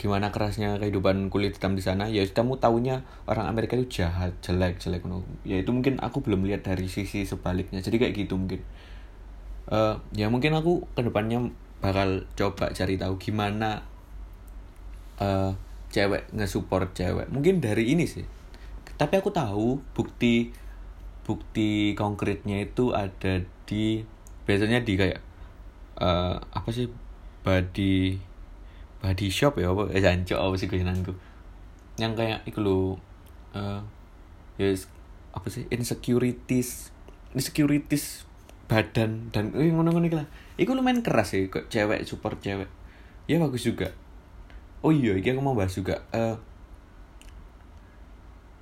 gimana 0.00 0.32
kerasnya 0.32 0.80
kehidupan 0.80 1.28
kulit 1.28 1.58
hitam 1.60 1.76
di 1.76 1.84
sana 1.84 2.08
ya 2.08 2.24
kamu 2.24 2.58
tahunya 2.58 3.04
orang 3.28 3.46
Amerika 3.46 3.76
itu 3.76 4.02
jahat 4.02 4.34
jelek 4.40 4.80
jelek 4.80 5.04
no. 5.04 5.22
ya 5.44 5.60
itu 5.60 5.68
mungkin 5.70 6.00
aku 6.00 6.24
belum 6.24 6.48
lihat 6.48 6.64
dari 6.66 6.86
sisi 6.88 7.26
sebaliknya. 7.28 7.82
Jadi 7.82 7.96
kayak 7.98 8.14
gitu 8.16 8.34
mungkin 8.38 8.62
uh, 9.72 9.96
ya 10.12 10.28
mungkin 10.28 10.52
aku 10.52 10.84
ke 10.92 11.00
depannya 11.00 11.48
bakal 11.80 12.28
coba 12.36 12.70
cari 12.76 13.00
tahu 13.00 13.16
gimana 13.16 13.82
uh, 15.18 15.50
cewek 15.88 16.28
nge-support 16.36 16.92
cewek. 16.92 17.26
Mungkin 17.32 17.58
dari 17.64 17.90
ini 17.90 18.04
sih. 18.04 18.22
Tapi 19.00 19.18
aku 19.18 19.32
tahu 19.32 19.80
bukti 19.96 20.52
bukti 21.22 21.96
konkretnya 21.96 22.62
itu 22.62 22.92
ada 22.92 23.42
di 23.64 24.04
biasanya 24.44 24.84
di 24.84 24.94
kayak 25.00 25.20
uh, 25.98 26.36
apa 26.52 26.68
sih? 26.70 26.86
Body 27.42 28.20
body 29.02 29.28
shop 29.32 29.58
ya 29.58 29.74
apa? 29.74 29.90
Eh 29.90 29.98
jancok 29.98 30.38
apa 30.38 30.54
sih 30.54 30.68
kesenanganku? 30.70 31.14
Yang 31.98 32.12
kayak 32.14 32.40
itu 32.46 32.58
lo 32.62 32.96
uh, 33.58 33.82
ya 34.60 34.68
apa 35.34 35.46
sih? 35.50 35.66
Insecurities 35.72 36.94
insecurities 37.34 38.28
badan 38.72 39.28
dan 39.28 39.52
eh 39.52 39.68
ngono-ngono 39.68 40.08
lah. 40.16 40.26
Itu 40.56 40.72
lumayan 40.72 41.04
keras 41.04 41.36
sih 41.36 41.52
kok 41.52 41.68
cewek 41.68 42.08
support 42.08 42.40
cewek. 42.40 42.72
Ya 43.28 43.36
bagus 43.36 43.68
juga. 43.68 43.92
Oh 44.80 44.90
iya 44.90 45.12
ini 45.12 45.28
aku 45.28 45.44
mau 45.44 45.52
bahas 45.52 45.76
juga 45.76 46.00
uh, 46.16 46.40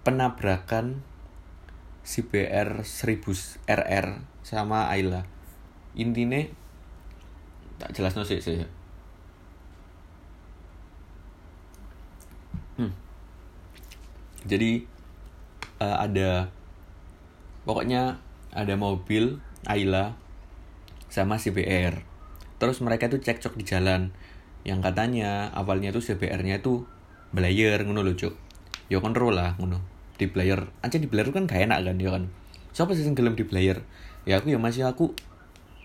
penabrakan 0.02 1.06
CBR 2.02 2.82
1000 2.82 3.70
RR 3.70 4.06
sama 4.42 4.90
Ayla. 4.90 5.24
Intinya 5.94 6.42
tak 7.80 7.96
jelas 7.96 8.12
no 8.12 8.28
sih 8.28 8.36
sih 8.44 8.60
hmm. 12.76 12.92
jadi 14.44 14.84
uh, 15.80 16.04
ada 16.04 16.52
pokoknya 17.64 18.20
ada 18.52 18.76
mobil 18.76 19.40
Ayla 19.68 20.16
sama 21.10 21.36
CBR 21.36 22.10
terus 22.60 22.84
mereka 22.84 23.08
tuh 23.08 23.18
cekcok 23.18 23.56
di 23.56 23.64
jalan. 23.64 24.12
Yang 24.60 24.92
katanya 24.92 25.48
awalnya 25.56 25.88
tuh 25.90 26.04
CBR-nya 26.04 26.60
tuh 26.60 26.84
belayer 27.32 27.80
ngono 27.80 28.04
loh 28.04 28.12
cuk. 28.12 28.36
Yo 28.92 29.00
ya 29.00 29.02
kontrol 29.02 29.32
lah 29.32 29.56
ngono. 29.56 29.80
Di 30.20 30.28
player. 30.28 30.68
Aja 30.84 31.00
di 31.00 31.08
player 31.08 31.32
kan 31.32 31.48
gak 31.48 31.64
enak 31.64 31.80
kan 31.88 31.96
ya 31.96 32.12
kan? 32.12 32.28
Siapa 32.76 32.92
sih 32.92 33.08
yang 33.08 33.16
gelem 33.16 33.34
di 33.34 33.48
player? 33.48 33.80
Ya 34.28 34.36
aku 34.36 34.52
ya 34.52 34.60
masih 34.60 34.84
aku. 34.84 35.16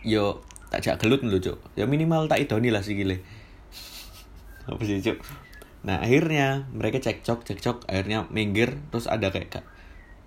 Yo 0.04 0.44
tak 0.68 0.84
jak 0.84 1.00
gelut 1.00 1.24
loh 1.24 1.40
cuk. 1.40 1.56
Ya 1.80 1.88
minimal 1.88 2.28
tak 2.28 2.44
idoni 2.44 2.68
lah 2.68 2.84
sih 2.84 3.00
gile 3.00 3.24
apa 4.68 4.84
sih 4.84 5.00
cuk? 5.00 5.24
Nah 5.88 6.04
akhirnya 6.04 6.68
mereka 6.76 7.00
cekcok 7.00 7.48
cekcok. 7.48 7.88
Akhirnya 7.88 8.28
minggir 8.28 8.76
terus 8.92 9.08
ada 9.08 9.32
kayak 9.32 9.64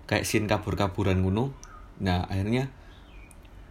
kayak 0.09 0.25
scene 0.25 0.49
kabur-kaburan 0.49 1.21
gunung 1.21 1.53
nah 2.01 2.25
akhirnya 2.25 2.73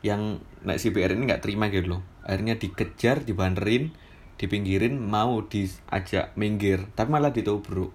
yang 0.02 0.38
naik 0.62 0.78
CBR 0.78 1.18
ini 1.18 1.22
nggak 1.26 1.42
terima 1.42 1.70
gitu 1.70 1.98
loh. 1.98 2.02
Akhirnya 2.22 2.58
dikejar 2.58 3.26
dibanderin 3.26 3.90
dipinggirin 4.38 4.94
mau 4.94 5.42
diajak 5.42 6.38
minggir 6.38 6.86
tapi 6.94 7.08
malah 7.10 7.34
ditobruk. 7.34 7.90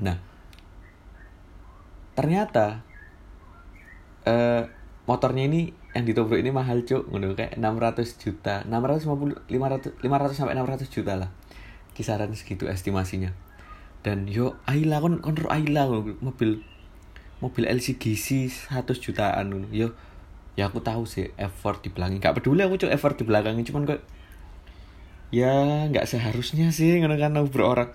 Nah 0.00 0.16
ternyata 2.16 2.80
eh, 4.24 4.64
motornya 5.04 5.44
ini 5.48 5.72
yang 5.92 6.04
ditobruk 6.06 6.40
ini 6.40 6.50
mahal 6.54 6.86
cuk. 6.86 7.10
Ngono 7.12 7.36
kayak 7.36 7.60
600 7.60 8.22
juta. 8.22 8.54
650 8.64 9.50
500 9.50 10.00
500 10.00 10.38
sampai 10.38 10.54
600 10.56 10.88
juta 10.88 11.12
lah. 11.20 11.30
Kisaran 11.92 12.32
segitu 12.32 12.70
estimasinya. 12.70 13.34
Dan 14.00 14.24
yo 14.24 14.56
Ayla 14.64 15.04
kon 15.04 15.20
kon 15.20 15.36
Ayla 15.52 15.84
mobil 16.24 16.64
mobil 17.40 17.64
LCGC 17.68 18.48
100 18.72 18.96
jutaan 18.96 19.68
yo 19.72 19.92
ya 20.60 20.68
aku 20.68 20.84
tahu 20.84 21.08
sih 21.08 21.32
effort 21.40 21.80
di 21.80 21.88
belakang. 21.88 22.20
Gak 22.20 22.36
peduli 22.36 22.60
aku 22.60 22.76
cok 22.76 22.92
effort 22.92 23.16
di 23.16 23.24
belakangnya. 23.24 23.64
Cuman 23.64 23.88
kok 23.88 24.04
ya 25.32 25.88
nggak 25.88 26.04
seharusnya 26.04 26.68
sih 26.68 27.00
ngono 27.00 27.14
kan 27.14 27.32
berorak 27.48 27.94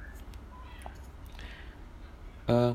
uh, 2.47 2.71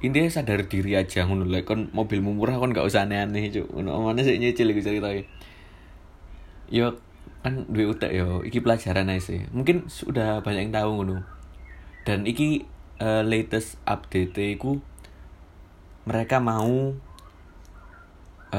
intinya 0.00 0.32
sadar 0.32 0.64
diri 0.64 0.96
aja 0.96 1.28
ngono 1.28 1.44
lek 1.44 1.68
kon 1.68 1.92
mobilmu 1.92 2.32
murah 2.32 2.56
kon 2.58 2.74
gak 2.74 2.82
usah 2.82 3.06
aneh-aneh 3.06 3.54
cuk. 3.54 3.70
Ngono 3.70 4.02
mana 4.02 4.26
sih 4.26 4.34
nyicil 4.34 4.74
iku 4.74 4.82
ceritae 4.82 5.22
yo 6.74 6.98
kan 7.46 7.70
duwe 7.70 7.94
utek 7.94 8.10
yo 8.10 8.42
iki 8.42 8.58
pelajaran 8.58 9.14
aja 9.14 9.30
sih. 9.30 9.46
Mungkin 9.54 9.86
sudah 9.86 10.42
banyak 10.42 10.66
yang 10.66 10.74
tahu 10.74 10.90
ngono. 10.98 11.22
Dan 12.02 12.26
iki 12.26 12.66
uh, 12.98 13.22
latest 13.22 13.78
update 13.86 14.58
ku 14.58 14.82
mereka 16.04 16.42
mau 16.42 16.98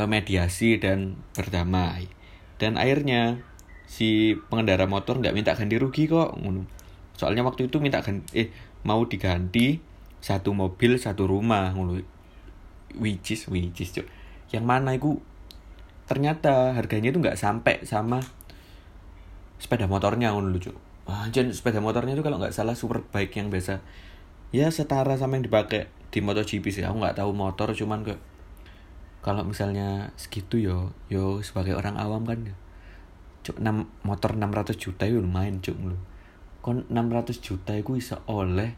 mediasi 0.03 0.75
dan 0.75 1.15
berdamai. 1.31 2.11
Dan 2.59 2.75
akhirnya 2.75 3.39
si 3.87 4.35
pengendara 4.51 4.83
motor 4.91 5.23
nggak 5.23 5.31
minta 5.31 5.55
ganti 5.55 5.79
rugi 5.79 6.09
kok 6.09 6.35
soalnya 7.15 7.45
waktu 7.47 7.71
itu 7.71 7.79
minta 7.79 8.01
ganti 8.03 8.27
eh 8.35 8.49
mau 8.83 9.05
diganti 9.07 9.79
satu 10.19 10.51
mobil 10.51 10.99
satu 10.99 11.23
rumah 11.23 11.71
ngono. 11.71 12.03
Which 12.95 13.31
is 13.31 13.47
which 13.47 13.79
is 13.79 13.91
cok 13.95 14.07
yang 14.51 14.63
mana 14.67 14.95
itu 14.95 15.19
ternyata 16.07 16.75
harganya 16.75 17.11
itu 17.11 17.19
nggak 17.19 17.39
sampai 17.39 17.83
sama 17.83 18.23
sepeda 19.59 19.87
motornya 19.87 20.31
ngono 20.31 20.51
lucu 20.51 20.75
jen 21.29 21.53
sepeda 21.53 21.81
motornya 21.81 22.17
itu 22.17 22.23
kalau 22.25 22.41
nggak 22.41 22.53
salah 22.53 22.73
super 22.73 23.05
bike 23.05 23.37
yang 23.37 23.53
biasa. 23.53 23.81
Ya 24.49 24.71
setara 24.73 25.13
sama 25.19 25.37
yang 25.37 25.45
dipakai 25.45 25.91
di 26.09 26.19
MotoGP 26.23 26.65
sih. 26.71 26.83
Aku 26.85 26.97
nggak 26.97 27.21
tahu 27.21 27.35
motor 27.35 27.75
cuman 27.75 28.01
ke 28.01 28.15
kalau 29.25 29.41
misalnya 29.41 30.13
segitu 30.21 30.61
yo 30.61 30.93
yo 31.09 31.41
sebagai 31.41 31.73
orang 31.73 31.97
awam 31.97 32.29
kan 32.29 32.45
cuk 33.41 33.57
6 33.57 34.05
motor 34.05 34.37
600 34.37 34.77
juta 34.77 35.09
itu 35.09 35.17
lumayan 35.17 35.57
cuk 35.65 35.73
lu 35.81 35.97
kon 36.61 36.85
600 36.93 37.41
juta 37.41 37.73
itu 37.73 37.97
bisa 37.97 38.21
oleh 38.29 38.77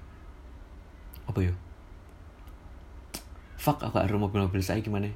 apa 1.28 1.40
yo? 1.44 1.56
Fuck 3.60 3.84
aku 3.84 4.00
harus 4.00 4.16
mobil-mobil 4.16 4.64
saya 4.64 4.80
gimana 4.80 5.12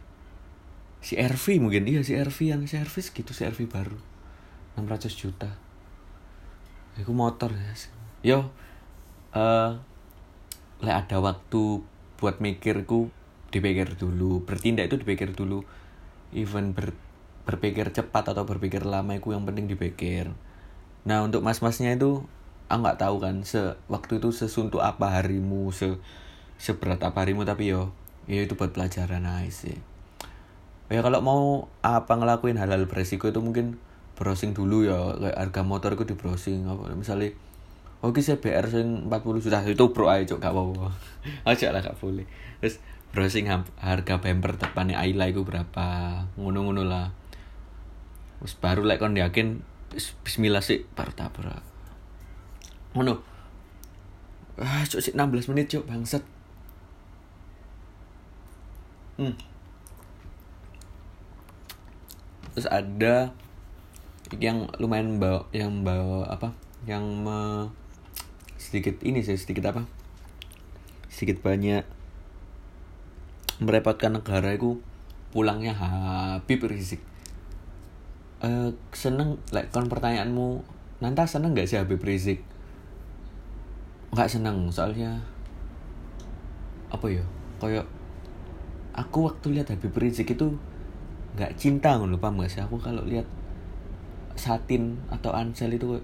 si 1.00 1.16
RV 1.16 1.64
mungkin 1.64 1.88
iya 1.88 2.04
si 2.04 2.16
RV 2.16 2.38
yang 2.52 2.62
si 2.68 2.76
RV 2.76 2.96
segitu 3.00 3.32
si 3.32 3.48
RV 3.48 3.72
baru. 3.72 3.96
600 4.76 5.16
juta. 5.16 5.52
Aku 7.00 7.16
motor 7.16 7.56
ya 7.56 7.72
yo 8.24 8.40
eh 9.36 9.80
uh, 10.80 10.92
ada 10.92 11.18
waktu 11.24 11.84
buat 12.20 12.44
mikirku 12.44 13.12
dipikir 13.52 14.00
dulu 14.00 14.42
bertindak 14.48 14.88
itu 14.90 14.98
dipikir 14.98 15.36
dulu. 15.36 15.68
Even 16.32 16.72
ber, 16.72 16.96
berpikir 17.44 17.92
cepat 17.92 18.32
atau 18.32 18.48
berpikir 18.48 18.88
lama 18.88 19.12
itu 19.12 19.36
yang 19.36 19.44
penting 19.44 19.68
dipikir. 19.68 20.32
Nah 21.04 21.22
untuk 21.28 21.44
mas-masnya 21.44 21.94
itu 21.94 22.24
aku 22.72 22.80
nggak 22.88 23.00
tahu 23.04 23.16
kan 23.20 23.44
se 23.44 23.76
waktu 23.92 24.24
itu 24.24 24.32
sesuntuk 24.32 24.80
apa 24.80 25.20
harimu 25.20 25.76
se 25.76 26.00
seberat 26.56 27.04
apa 27.04 27.28
harimu 27.28 27.44
tapi 27.44 27.74
yo 27.74 27.92
ya 28.32 28.48
itu 28.48 28.56
buat 28.56 28.72
pelajaran 28.72 29.28
aja 29.28 29.52
sih. 29.52 29.78
Ya 30.88 31.04
kalau 31.04 31.20
mau 31.20 31.44
apa 31.84 32.16
ngelakuin 32.16 32.56
hal-hal 32.56 32.88
beresiko 32.88 33.28
itu 33.28 33.44
mungkin 33.44 33.80
browsing 34.16 34.56
dulu 34.56 34.88
ya 34.88 35.18
kayak 35.20 35.38
harga 35.40 35.62
motor 35.66 35.90
itu 35.98 36.14
di 36.14 36.16
browsing 36.16 36.68
apa 36.70 36.94
misalnya 36.94 37.34
oke 38.06 38.20
saya 38.22 38.38
BR 38.38 38.68
sing 38.70 39.10
40 39.10 39.42
juta 39.42 39.58
itu 39.66 39.86
bro 39.94 40.10
aja 40.10 40.36
cok 40.36 40.40
gak 40.42 40.54
apa-apa. 40.54 40.90
Aja 41.50 41.74
lah 41.74 41.82
gak 41.82 41.98
boleh. 42.02 42.26
Terus 42.62 42.82
browsing 43.12 43.52
harga 43.80 44.16
bumper 44.24 44.56
depannya 44.56 44.96
Ayla 44.96 45.28
itu 45.28 45.44
berapa? 45.44 45.88
Ngono-ngono 46.40 46.88
lah. 46.88 47.12
Terus 48.40 48.56
baru 48.58 48.88
like 48.88 49.04
kon 49.04 49.14
yakin 49.14 49.62
bismillah 50.24 50.64
sih 50.64 50.88
baru 50.96 51.12
tabrak. 51.12 51.62
Ngono. 52.96 53.20
Ah 54.60 54.84
cok 54.88 55.02
sih 55.04 55.14
16 55.14 55.52
menit 55.52 55.68
cok 55.72 55.88
bangsat. 55.88 56.24
Hmm. 59.20 59.38
terus 62.52 62.68
ada 62.68 63.32
yang 64.40 64.68
lumayan 64.80 65.20
bawa 65.20 65.48
yang 65.56 65.84
bawa 65.88 66.28
apa? 66.28 66.52
Yang 66.84 67.06
me, 67.22 67.40
sedikit 68.60 68.98
ini 69.06 69.24
sih 69.24 69.40
sedikit 69.40 69.72
apa? 69.72 69.88
Sedikit 71.08 71.40
banyak 71.44 71.84
merepotkan 73.62 74.18
negara 74.18 74.58
itu 74.58 74.82
pulangnya 75.30 75.72
Habib 75.78 76.66
Rizik. 76.66 77.00
Uh, 78.42 78.74
seneng 78.90 79.38
like 79.54 79.70
kon 79.70 79.86
pertanyaanmu 79.86 80.66
nanti 80.98 81.22
seneng 81.30 81.54
gak 81.54 81.70
sih 81.70 81.78
Habib 81.78 82.02
Rizik? 82.02 82.42
Nggak 84.12 84.28
seneng 84.34 84.68
soalnya 84.74 85.22
apa 86.92 87.08
ya 87.08 87.24
koyo 87.62 87.88
aku 88.92 89.32
waktu 89.32 89.56
lihat 89.56 89.72
Habib 89.72 89.96
Rizik 89.96 90.36
itu 90.36 90.58
nggak 91.38 91.56
cinta 91.56 91.96
ngono 91.96 92.18
paham 92.18 92.42
gak 92.42 92.52
sih? 92.52 92.60
Aku 92.66 92.82
kalau 92.82 93.06
lihat 93.06 93.30
Satin 94.36 94.98
atau 95.14 95.32
Ansel 95.32 95.78
itu 95.78 96.02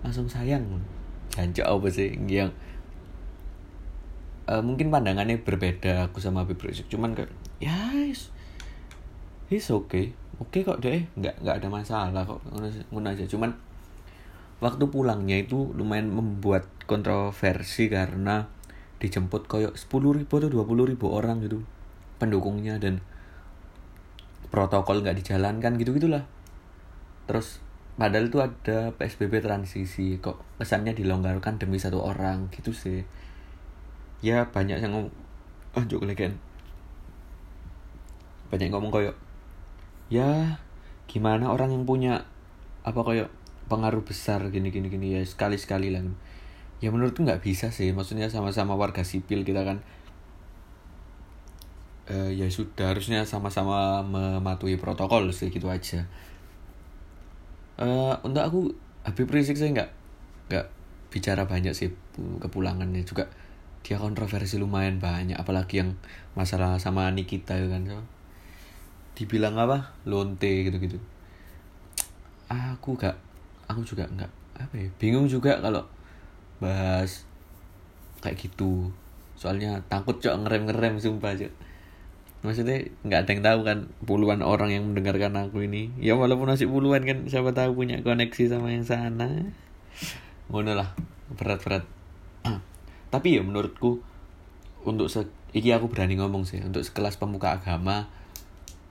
langsung 0.00 0.30
sayang 0.30 0.62
jancok 1.34 1.66
apa 1.66 1.88
sih 1.90 2.14
yang 2.30 2.54
uh, 4.48 4.64
mungkin 4.64 4.88
pandangannya 4.88 5.44
berbeda 5.44 6.08
aku 6.08 6.18
sama 6.24 6.42
Habib 6.42 6.58
Rizik. 6.58 6.88
Cuman 6.88 7.12
kayak 7.12 7.30
ya 7.60 7.76
yes, 7.92 8.32
he's 9.52 9.68
okay. 9.68 10.16
Oke 10.40 10.64
okay 10.64 10.74
kok 10.74 10.80
deh 10.80 11.04
nggak 11.20 11.44
nggak 11.44 11.56
ada 11.60 11.68
masalah 11.68 12.22
kok. 12.24 12.40
Ngono 12.90 13.08
aja 13.12 13.28
cuman 13.28 13.52
waktu 14.58 14.84
pulangnya 14.90 15.38
itu 15.38 15.70
lumayan 15.76 16.10
membuat 16.10 16.66
kontroversi 16.88 17.86
karena 17.86 18.50
dijemput 18.98 19.46
koyok 19.46 19.78
sepuluh 19.78 20.10
ribu 20.10 20.42
atau 20.42 20.50
dua 20.50 20.66
puluh 20.66 20.90
ribu 20.90 21.14
orang 21.14 21.38
gitu 21.46 21.62
pendukungnya 22.18 22.82
dan 22.82 22.98
protokol 24.50 25.06
nggak 25.06 25.22
dijalankan 25.22 25.78
gitu 25.78 25.94
gitulah 25.94 26.26
terus 27.30 27.62
padahal 27.94 28.26
itu 28.26 28.42
ada 28.42 28.90
psbb 28.98 29.38
transisi 29.38 30.18
kok 30.18 30.42
kesannya 30.58 30.98
dilonggarkan 30.98 31.62
demi 31.62 31.78
satu 31.78 32.02
orang 32.02 32.50
gitu 32.50 32.74
sih 32.74 33.06
ya 34.24 34.46
banyak 34.50 34.82
yang 34.82 34.92
ngomong 34.94 35.12
oh 35.78 35.84
juk 35.86 36.02
legen 36.02 36.34
banyak 38.48 38.72
yang 38.72 38.74
ngomong 38.80 38.90
koyok 38.90 39.16
ya 40.08 40.58
gimana 41.08 41.48
orang 41.48 41.72
yang 41.72 41.84
punya 41.88 42.24
apa 42.84 43.00
koyok 43.00 43.28
pengaruh 43.68 44.00
besar 44.02 44.48
gini 44.48 44.72
gini 44.72 44.88
gini 44.88 45.14
ya 45.14 45.20
sekali 45.22 45.60
sekali 45.60 45.92
lah. 45.92 46.02
Ya 46.80 46.88
menurutku 46.88 47.22
nggak 47.22 47.44
bisa 47.44 47.68
sih 47.68 47.92
maksudnya 47.92 48.32
sama-sama 48.32 48.74
warga 48.74 49.04
sipil 49.04 49.44
kita 49.44 49.62
kan. 49.62 49.78
Uh, 52.08 52.32
ya 52.32 52.48
sudah 52.48 52.96
harusnya 52.96 53.28
sama-sama 53.28 54.00
mematuhi 54.00 54.80
protokol 54.80 55.28
sih 55.28 55.52
gitu 55.52 55.68
aja. 55.68 56.08
Uh, 57.76 58.16
untuk 58.24 58.42
aku 58.42 58.60
Habib 59.04 59.28
Rizik 59.28 59.60
saya 59.60 59.70
nggak 59.76 59.90
nggak 60.48 60.66
bicara 61.12 61.44
banyak 61.44 61.76
sih 61.76 61.92
kepulangannya 62.16 63.04
juga 63.04 63.28
dia 63.88 63.96
kontroversi 63.96 64.60
lumayan 64.60 65.00
banyak 65.00 65.40
apalagi 65.40 65.80
yang 65.80 65.96
masalah 66.36 66.76
sama 66.76 67.08
Nikita 67.08 67.56
kan. 67.56 67.88
So. 67.88 68.04
dibilang 69.16 69.56
apa? 69.56 69.96
Lonte 70.04 70.68
gitu 70.68 70.76
gitu 70.76 71.00
aku 72.48 72.96
gak 72.96 73.16
aku 73.68 73.84
juga 73.84 74.08
nggak 74.08 74.32
apa 74.58 74.74
ya 74.74 74.88
bingung 74.96 75.28
juga 75.28 75.60
kalau 75.60 75.84
bahas 76.58 77.22
kayak 78.18 78.50
gitu. 78.50 78.90
Soalnya 79.38 79.78
takut 79.86 80.18
cok 80.18 80.42
ngerem 80.42 80.66
ngerem 80.66 80.98
sumpah 80.98 81.38
cok. 81.38 81.52
Maksudnya 82.42 82.90
nggak 83.06 83.20
ada 83.22 83.30
yang 83.30 83.42
tahu 83.46 83.60
kan 83.62 83.78
puluhan 84.02 84.42
orang 84.42 84.74
yang 84.74 84.82
mendengarkan 84.90 85.38
aku 85.38 85.62
ini. 85.62 85.94
Ya 86.02 86.18
walaupun 86.18 86.50
masih 86.50 86.66
puluhan 86.66 87.06
kan 87.06 87.18
siapa 87.30 87.54
tahu 87.54 87.78
punya 87.78 88.02
koneksi 88.02 88.50
sama 88.50 88.74
yang 88.74 88.82
sana. 88.82 89.54
Ngono 90.50 90.74
lah 90.74 90.90
berat 91.38 91.62
berat 91.62 91.84
tapi 93.08 93.40
ya 93.40 93.42
menurutku 93.44 94.00
untuk 94.84 95.08
se 95.08 95.24
iki 95.56 95.72
aku 95.72 95.88
berani 95.88 96.20
ngomong 96.20 96.44
sih 96.44 96.60
untuk 96.60 96.84
sekelas 96.84 97.16
pemuka 97.16 97.56
agama 97.56 98.08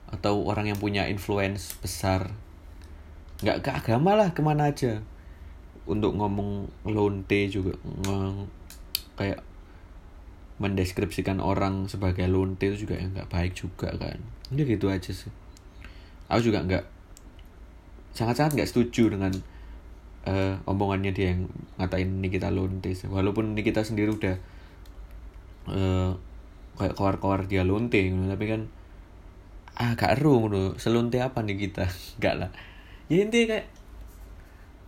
atau 0.08 0.42
orang 0.48 0.72
yang 0.72 0.78
punya 0.80 1.06
influence 1.06 1.76
besar 1.78 2.32
nggak 3.38 3.58
ke 3.62 3.70
agama 3.70 4.18
lah 4.18 4.34
ke 4.34 4.40
mana 4.42 4.74
aja. 4.74 4.98
Untuk 5.88 6.12
ngomong 6.18 6.68
lonte 6.84 7.48
juga 7.48 7.72
ngomong 8.04 8.50
kayak 9.16 9.40
mendeskripsikan 10.58 11.38
orang 11.38 11.86
sebagai 11.86 12.26
lonte 12.26 12.68
itu 12.68 12.84
juga 12.84 12.98
yang 12.98 13.14
nggak 13.14 13.30
baik 13.30 13.52
juga 13.54 13.94
kan. 13.94 14.18
Ini 14.50 14.62
gitu 14.66 14.90
aja 14.90 15.14
sih. 15.14 15.30
Aku 16.28 16.44
juga 16.44 16.66
nggak 16.66 16.84
sangat-sangat 18.12 18.58
nggak 18.58 18.68
setuju 18.68 19.14
dengan 19.14 19.32
uh, 20.28 20.54
omongannya 20.68 21.16
dia 21.16 21.32
yang 21.32 21.48
ngatain 21.80 22.20
Nikita 22.20 22.52
lonte 22.52 22.92
walaupun 23.08 23.56
Nikita 23.56 23.80
sendiri 23.80 24.12
udah 24.12 24.36
uh, 25.72 26.12
kayak 26.76 26.94
kawar-kawar 26.94 27.48
dia 27.48 27.64
lonte 27.64 27.98
gitu. 27.98 28.14
tapi 28.28 28.44
kan 28.46 28.60
ah 29.78 29.94
gak 29.94 30.18
ero 30.18 30.42
ngono. 30.42 30.74
Selonte 30.76 31.22
apa 31.22 31.40
nih 31.42 31.56
kita 31.68 31.88
gak 32.22 32.34
lah. 32.38 32.50
Ya 33.08 33.24
intinya 33.24 33.56
kayak 33.56 33.66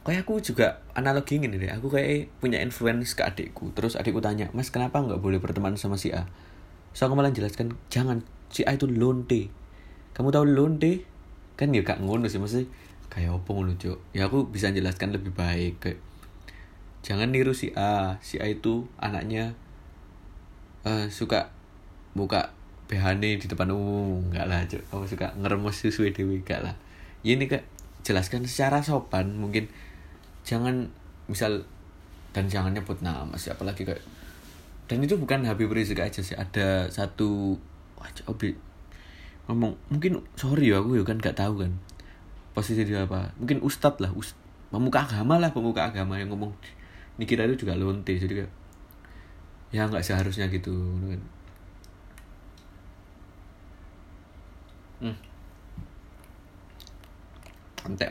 kayak 0.01 0.21
aku 0.27 0.43
juga 0.43 0.83
analogi 0.93 1.41
ini 1.41 1.57
deh. 1.57 1.71
Aku 1.73 1.89
kayak 1.89 2.31
punya 2.39 2.61
influence 2.61 3.17
ke 3.17 3.23
adikku. 3.25 3.73
Terus 3.73 3.97
adikku 3.97 4.21
tanya 4.21 4.51
mas 4.53 4.69
kenapa 4.69 5.01
nggak 5.01 5.23
boleh 5.23 5.39
berteman 5.39 5.79
sama 5.79 5.97
si 5.97 6.13
A? 6.13 6.27
So 6.91 7.07
aku 7.07 7.15
malah 7.15 7.31
jelaskan 7.31 7.79
jangan 7.89 8.27
si 8.51 8.67
A 8.67 8.75
itu 8.75 8.91
lonte. 8.91 9.49
Kamu 10.15 10.35
tahu 10.35 10.45
lonte? 10.47 11.07
Kan 11.55 11.71
ya 11.71 11.87
gak 11.87 12.03
ngono 12.03 12.27
sih 12.27 12.43
maksudnya 12.43 12.67
kayak 13.11 13.35
apa 13.35 13.51
ngono 13.51 13.75
cok 13.75 14.15
ya 14.15 14.31
aku 14.31 14.49
bisa 14.55 14.71
jelaskan 14.71 15.11
lebih 15.11 15.35
baik 15.35 15.83
kayak 15.83 16.01
jangan 17.01 17.33
niru 17.33 17.57
si 17.57 17.73
A. 17.77 18.21
Si 18.21 18.37
A 18.41 18.47
itu 18.49 18.89
anaknya 19.01 19.57
uh, 20.85 21.09
suka 21.09 21.53
buka 22.13 22.53
BHN 22.89 23.23
di 23.23 23.47
depan 23.47 23.73
umum. 23.73 24.31
Enggak 24.31 24.47
lah 24.47 24.61
cok 24.69 24.83
aku 24.93 25.05
suka 25.09 25.27
ngeremes 25.41 25.77
susu 25.77 26.09
dewi 26.13 26.45
enggak 26.45 26.61
lah. 26.65 26.75
Ya 27.25 27.37
ini 27.37 27.49
kayak 27.49 27.67
jelaskan 28.05 28.45
secara 28.49 28.81
sopan 28.81 29.37
mungkin 29.37 29.69
jangan 30.45 30.89
misal 31.29 31.69
dan 32.33 32.47
jangan 32.47 32.73
nyebut 32.73 33.01
nama 33.03 33.33
sih 33.37 33.53
apalagi 33.53 33.85
kayak. 33.85 34.03
Dan 34.91 35.07
itu 35.07 35.15
bukan 35.15 35.47
Habib 35.47 35.71
Rizik 35.71 36.03
aja 36.03 36.19
sih. 36.19 36.35
Ada 36.35 36.91
satu 36.91 37.55
wah 38.01 38.11
obi 38.33 38.57
ngomong 39.47 39.75
mungkin 39.91 40.23
sorry 40.39 40.71
ya 40.71 40.79
aku 40.79 40.95
ya 40.95 41.05
kan 41.05 41.19
gak 41.19 41.35
tahu 41.35 41.67
kan 41.67 41.75
posisi 42.53 42.83
dia 42.83 43.07
apa? 43.07 43.31
Mungkin 43.39 43.63
ustad 43.63 43.99
lah 44.03 44.11
ust 44.15 44.35
pemuka 44.71 45.03
agama 45.03 45.39
lah 45.43 45.51
pemuka 45.51 45.91
agama 45.91 46.15
yang 46.15 46.31
ngomong 46.31 46.55
ini 47.19 47.25
kita 47.27 47.45
itu 47.47 47.67
juga 47.67 47.77
lonte. 47.77 48.15
Jadi 48.17 48.43
kayak 48.43 48.53
ya 49.71 49.87
nggak 49.87 50.03
seharusnya 50.03 50.51
gitu 50.51 50.75
kan. 51.07 51.23
Hmm. 55.01 55.17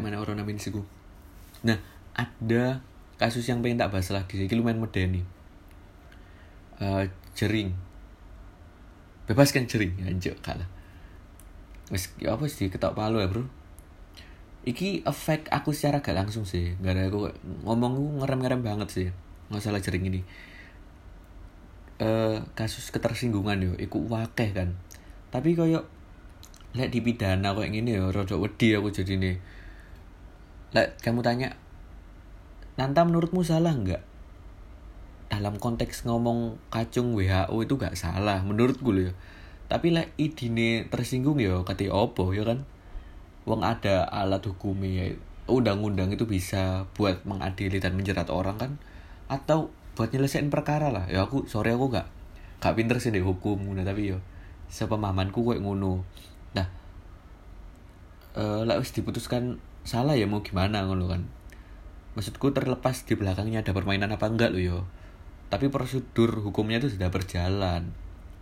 mana 0.02 0.18
orang 0.18 0.42
namanya 0.42 0.58
sih 0.58 0.74
nah 1.62 1.78
ada 2.18 2.82
kasus 3.22 3.46
yang 3.46 3.62
pengen 3.62 3.78
tak 3.78 3.92
bahas 3.92 4.10
lagi 4.10 4.40
sih. 4.40 4.48
Lumayan 4.50 4.82
medeni. 4.82 5.22
Uh, 6.80 7.04
jering. 7.36 7.76
Bebaskan 9.28 9.68
jering. 9.68 9.94
Anjir 10.08 10.34
kalah 10.40 10.80
Wes 11.90 12.14
apa 12.22 12.46
sih 12.46 12.70
ketok 12.70 12.94
palu 12.94 13.18
ya 13.18 13.26
bro 13.26 13.50
iki 14.70 15.02
efek 15.02 15.50
aku 15.50 15.74
secara 15.74 16.06
gak 16.06 16.14
langsung 16.14 16.46
sih. 16.46 16.78
Gak 16.78 16.94
ada 16.94 17.10
aku 17.10 17.34
ngomong 17.66 18.22
ngerem-ngerem 18.22 18.62
banget 18.62 18.90
sih. 18.94 19.08
Masalah 19.50 19.82
jering 19.82 20.06
ini. 20.06 20.22
Uh, 22.00 22.46
kasus 22.54 22.94
ketersinggungan 22.94 23.60
yo 23.60 23.74
iku 23.82 24.06
wakeh 24.06 24.54
kan. 24.54 24.78
Tapi 25.34 25.58
koyo 25.58 25.90
lek 26.78 26.94
dipidana 26.94 27.58
kok 27.58 27.66
gini 27.66 27.98
ya 27.98 28.14
rada 28.14 28.38
wedi 28.38 28.78
aku 28.78 28.94
jadi 28.94 29.18
nih 29.18 29.36
lek 30.70 31.02
kamu 31.02 31.26
tanya 31.26 31.58
Nanta 32.78 33.02
menurutmu 33.02 33.42
salah 33.42 33.74
nggak? 33.74 34.06
Dalam 35.34 35.58
konteks 35.58 36.06
ngomong 36.06 36.62
kacung 36.70 37.18
WHO 37.18 37.58
itu 37.66 37.74
gak 37.78 37.98
salah 37.98 38.46
menurutku 38.46 38.94
loh 38.94 39.10
ya 39.10 39.14
tapi 39.70 39.94
lek 39.94 40.18
idine 40.18 40.90
tersinggung 40.90 41.38
ya 41.38 41.62
kata 41.62 41.94
opo 41.94 42.34
ya 42.34 42.42
kan 42.42 42.66
wong 43.50 43.66
ada 43.66 44.06
alat 44.06 44.46
hukumnya 44.46 45.10
undang-undang 45.50 46.14
itu 46.14 46.30
bisa 46.30 46.86
buat 46.94 47.26
mengadili 47.26 47.82
dan 47.82 47.98
menjerat 47.98 48.30
orang 48.30 48.62
kan? 48.62 48.72
Atau 49.26 49.74
buat 49.98 50.14
nyelesain 50.14 50.54
perkara 50.54 50.94
lah. 50.94 51.10
Ya 51.10 51.26
aku 51.26 51.50
sorry 51.50 51.74
aku 51.74 51.90
gak 51.90 52.06
gak 52.62 52.78
pinter 52.78 53.02
sih 53.02 53.10
deh 53.10 53.26
hukum 53.26 53.58
ngono. 53.58 53.82
Tapi 53.82 54.14
yo 54.14 54.22
sepemahamanku 54.70 55.42
kok 55.42 55.58
ngono. 55.58 56.06
Nah 56.54 56.68
eh 58.38 58.62
harus 58.70 58.94
diputuskan 58.94 59.58
salah 59.82 60.14
ya 60.14 60.30
mau 60.30 60.46
gimana 60.46 60.86
ngono 60.86 61.10
kan? 61.10 61.26
Maksudku 62.14 62.54
terlepas 62.54 63.02
di 63.10 63.18
belakangnya 63.18 63.66
ada 63.66 63.74
permainan 63.74 64.14
apa 64.14 64.30
enggak 64.30 64.54
lo 64.54 64.62
yo 64.62 64.80
tapi 65.50 65.66
prosedur 65.74 66.46
hukumnya 66.46 66.78
itu 66.78 66.94
sudah 66.94 67.10
berjalan. 67.10 67.90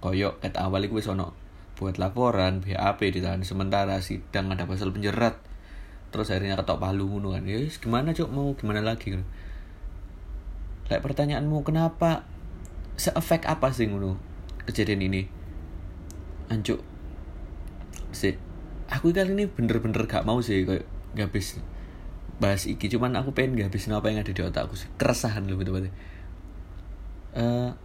Koyok 0.03 0.43
ket 0.43 0.59
awal 0.59 0.85
itu 0.85 0.99
wis 0.99 1.07
buat 1.77 2.01
laporan 2.01 2.65
BAP 2.65 2.99
ditahan 3.05 3.45
sementara 3.45 4.01
sidang 4.01 4.49
ada 4.49 4.65
pasal 4.65 4.89
penjerat. 4.89 5.37
Terus 6.09 6.33
akhirnya 6.33 6.57
ketok 6.57 6.81
palu 6.81 7.05
ngono 7.05 7.37
kan. 7.37 7.45
Ya 7.45 7.61
gimana 7.61 8.17
cok 8.17 8.29
mau 8.33 8.57
gimana 8.57 8.81
lagi 8.81 9.13
kan 9.13 9.23
pertanyaanmu 10.87 11.67
kenapa 11.67 12.23
seefek 12.95 13.43
apa 13.43 13.75
sih 13.75 13.91
ngono 13.91 14.15
kejadian 14.63 15.03
ini? 15.03 15.21
Ancuk 16.47 16.79
sih 18.15 18.39
aku 18.87 19.11
kali 19.11 19.35
ini 19.35 19.51
bener-bener 19.51 20.07
gak 20.07 20.23
mau 20.23 20.39
sih 20.39 20.63
kayak 20.63 20.87
gak 21.11 21.27
habis 21.27 21.59
bahas 22.39 22.63
iki. 22.63 22.87
Cuman 22.87 23.19
aku 23.19 23.35
pengen 23.35 23.59
gak 23.59 23.75
habis 23.75 23.91
apa 23.91 24.07
yang 24.07 24.23
ada 24.23 24.31
di 24.31 24.39
otakku 24.39 24.79
sih. 24.79 24.87
Keresahan 24.95 25.43
betul-betul. 25.43 25.91
Uh, 27.35 27.75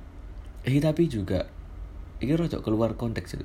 eh 0.62 0.78
tapi 0.78 1.10
juga 1.10 1.50
ini 2.22 2.38
rojok 2.38 2.62
keluar 2.62 2.94
konteks 2.94 3.34
itu 3.34 3.44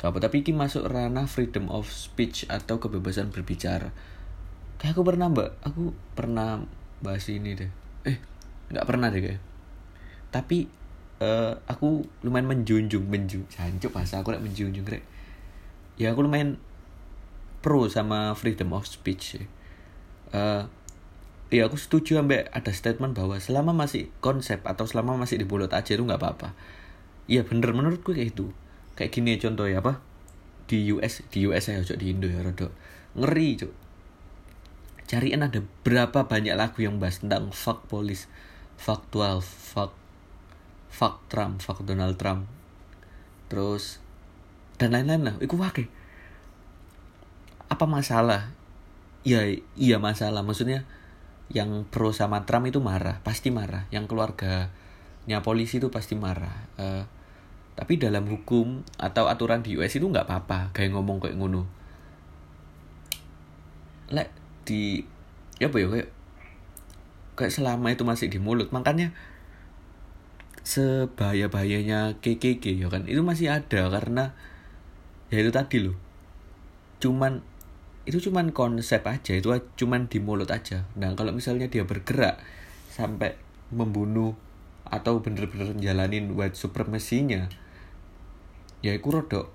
apa 0.00 0.16
tapi 0.16 0.40
ini 0.40 0.56
masuk 0.56 0.88
ranah 0.88 1.28
freedom 1.28 1.68
of 1.68 1.84
speech 1.92 2.48
atau 2.48 2.80
kebebasan 2.80 3.28
berbicara. 3.28 3.92
Kayak 4.80 4.96
aku 4.96 5.02
pernah 5.04 5.28
mbak. 5.28 5.60
Aku 5.60 5.92
pernah 6.16 6.64
bahas 7.04 7.28
ini 7.28 7.52
deh. 7.52 7.70
Eh 8.08 8.16
nggak 8.72 8.86
pernah 8.88 9.12
deh 9.12 9.20
kayak. 9.20 9.42
Tapi 10.32 10.64
uh, 11.20 11.52
aku 11.68 12.08
lumayan 12.24 12.48
menjunjung 12.48 13.04
menjunjung 13.04 13.52
jancuk 13.52 13.92
bahasa 13.92 14.24
aku 14.24 14.32
lagi 14.32 14.48
menjunjung 14.48 14.88
kayak 14.88 15.04
ya 16.00 16.16
aku 16.16 16.24
lumayan 16.24 16.56
pro 17.60 17.84
sama 17.92 18.32
freedom 18.32 18.72
of 18.72 18.88
speech 18.88 19.36
ya. 19.36 19.44
Uh, 20.32 20.64
ya 21.52 21.68
aku 21.68 21.76
setuju 21.76 22.24
ambek 22.24 22.48
ada 22.48 22.72
statement 22.72 23.12
bahwa 23.12 23.36
selama 23.36 23.76
masih 23.76 24.08
konsep 24.24 24.64
atau 24.64 24.88
selama 24.88 25.20
masih 25.20 25.36
di 25.36 25.44
mulut 25.44 25.68
aja 25.76 25.92
itu 25.92 26.00
nggak 26.00 26.16
apa-apa. 26.16 26.56
Iya 27.28 27.44
bener. 27.44 27.76
Menurutku 27.76 28.16
kayak 28.16 28.32
itu 28.32 28.48
kayak 29.00 29.16
gini 29.16 29.40
contoh 29.40 29.64
ya 29.64 29.80
apa? 29.80 30.04
Di 30.68 30.92
US 30.92 31.24
di 31.32 31.48
US 31.48 31.72
saya 31.72 31.80
cok 31.80 31.96
di 31.96 32.12
Indo 32.12 32.28
ya 32.28 32.44
rodo 32.44 32.68
ngeri 33.16 33.56
cok 33.58 33.72
cariin 35.10 35.42
ada 35.42 35.58
berapa 35.82 36.28
banyak 36.28 36.54
lagu 36.54 36.84
yang 36.84 37.02
bahas 37.02 37.18
tentang 37.18 37.50
fuck 37.50 37.88
police 37.90 38.30
fuck 38.78 39.08
12 39.10 39.42
fuck 39.42 39.90
fuck 40.92 41.24
Trump 41.32 41.64
fuck 41.64 41.80
Donald 41.80 42.20
Trump. 42.20 42.44
Terus 43.48 43.98
dan 44.76 44.92
lain-lain 44.92 45.32
lah. 45.32 45.34
Itu 45.40 45.56
wakil 45.56 45.88
apa 47.70 47.86
masalah? 47.86 48.52
Ya 49.22 49.46
iya 49.78 49.96
masalah. 50.02 50.44
Maksudnya 50.44 50.84
yang 51.48 51.86
pro 51.88 52.12
sama 52.12 52.44
Trump 52.44 52.68
itu 52.68 52.82
marah 52.82 53.22
pasti 53.24 53.48
marah. 53.48 53.86
Yang 53.88 54.10
keluarganya 54.10 55.38
polisi 55.40 55.78
itu 55.78 55.88
pasti 55.88 56.18
marah. 56.18 56.68
Uh, 56.76 57.06
tapi 57.80 57.96
dalam 57.96 58.28
hukum 58.28 58.84
atau 59.00 59.24
aturan 59.24 59.64
di 59.64 59.72
US 59.80 59.96
itu 59.96 60.04
nggak 60.04 60.28
apa-apa 60.28 60.76
kayak 60.76 60.92
ngomong 60.92 61.16
kayak 61.16 61.40
ngono. 61.40 61.64
Lek 64.12 64.28
di 64.68 65.00
ya 65.56 65.72
apa 65.72 65.80
ya 65.80 65.88
kayak 65.88 66.08
kayak 67.40 67.52
selama 67.56 67.88
itu 67.88 68.04
masih 68.04 68.28
di 68.28 68.36
mulut 68.36 68.68
makanya 68.68 69.16
sebahaya 70.60 71.48
bahayanya 71.48 72.20
KKK 72.20 72.84
ya 72.84 72.92
kan? 72.92 73.08
Itu 73.08 73.24
masih 73.24 73.48
ada 73.48 73.88
karena 73.88 74.36
ya 75.32 75.40
itu 75.40 75.48
tadi 75.48 75.80
loh. 75.80 75.96
Cuman 77.00 77.40
itu 78.04 78.20
cuman 78.28 78.52
konsep 78.52 79.00
aja 79.08 79.32
itu 79.32 79.48
cuman 79.80 80.04
di 80.04 80.20
mulut 80.20 80.52
aja. 80.52 80.84
Nah 81.00 81.16
kalau 81.16 81.32
misalnya 81.32 81.72
dia 81.72 81.88
bergerak 81.88 82.44
sampai 82.92 83.40
membunuh 83.72 84.36
atau 84.84 85.24
bener-bener 85.24 85.72
jalanin 85.80 86.36
white 86.36 86.60
supremacy-nya 86.60 87.48
ya 88.80 88.96
iku 88.96 89.12
rodok 89.12 89.46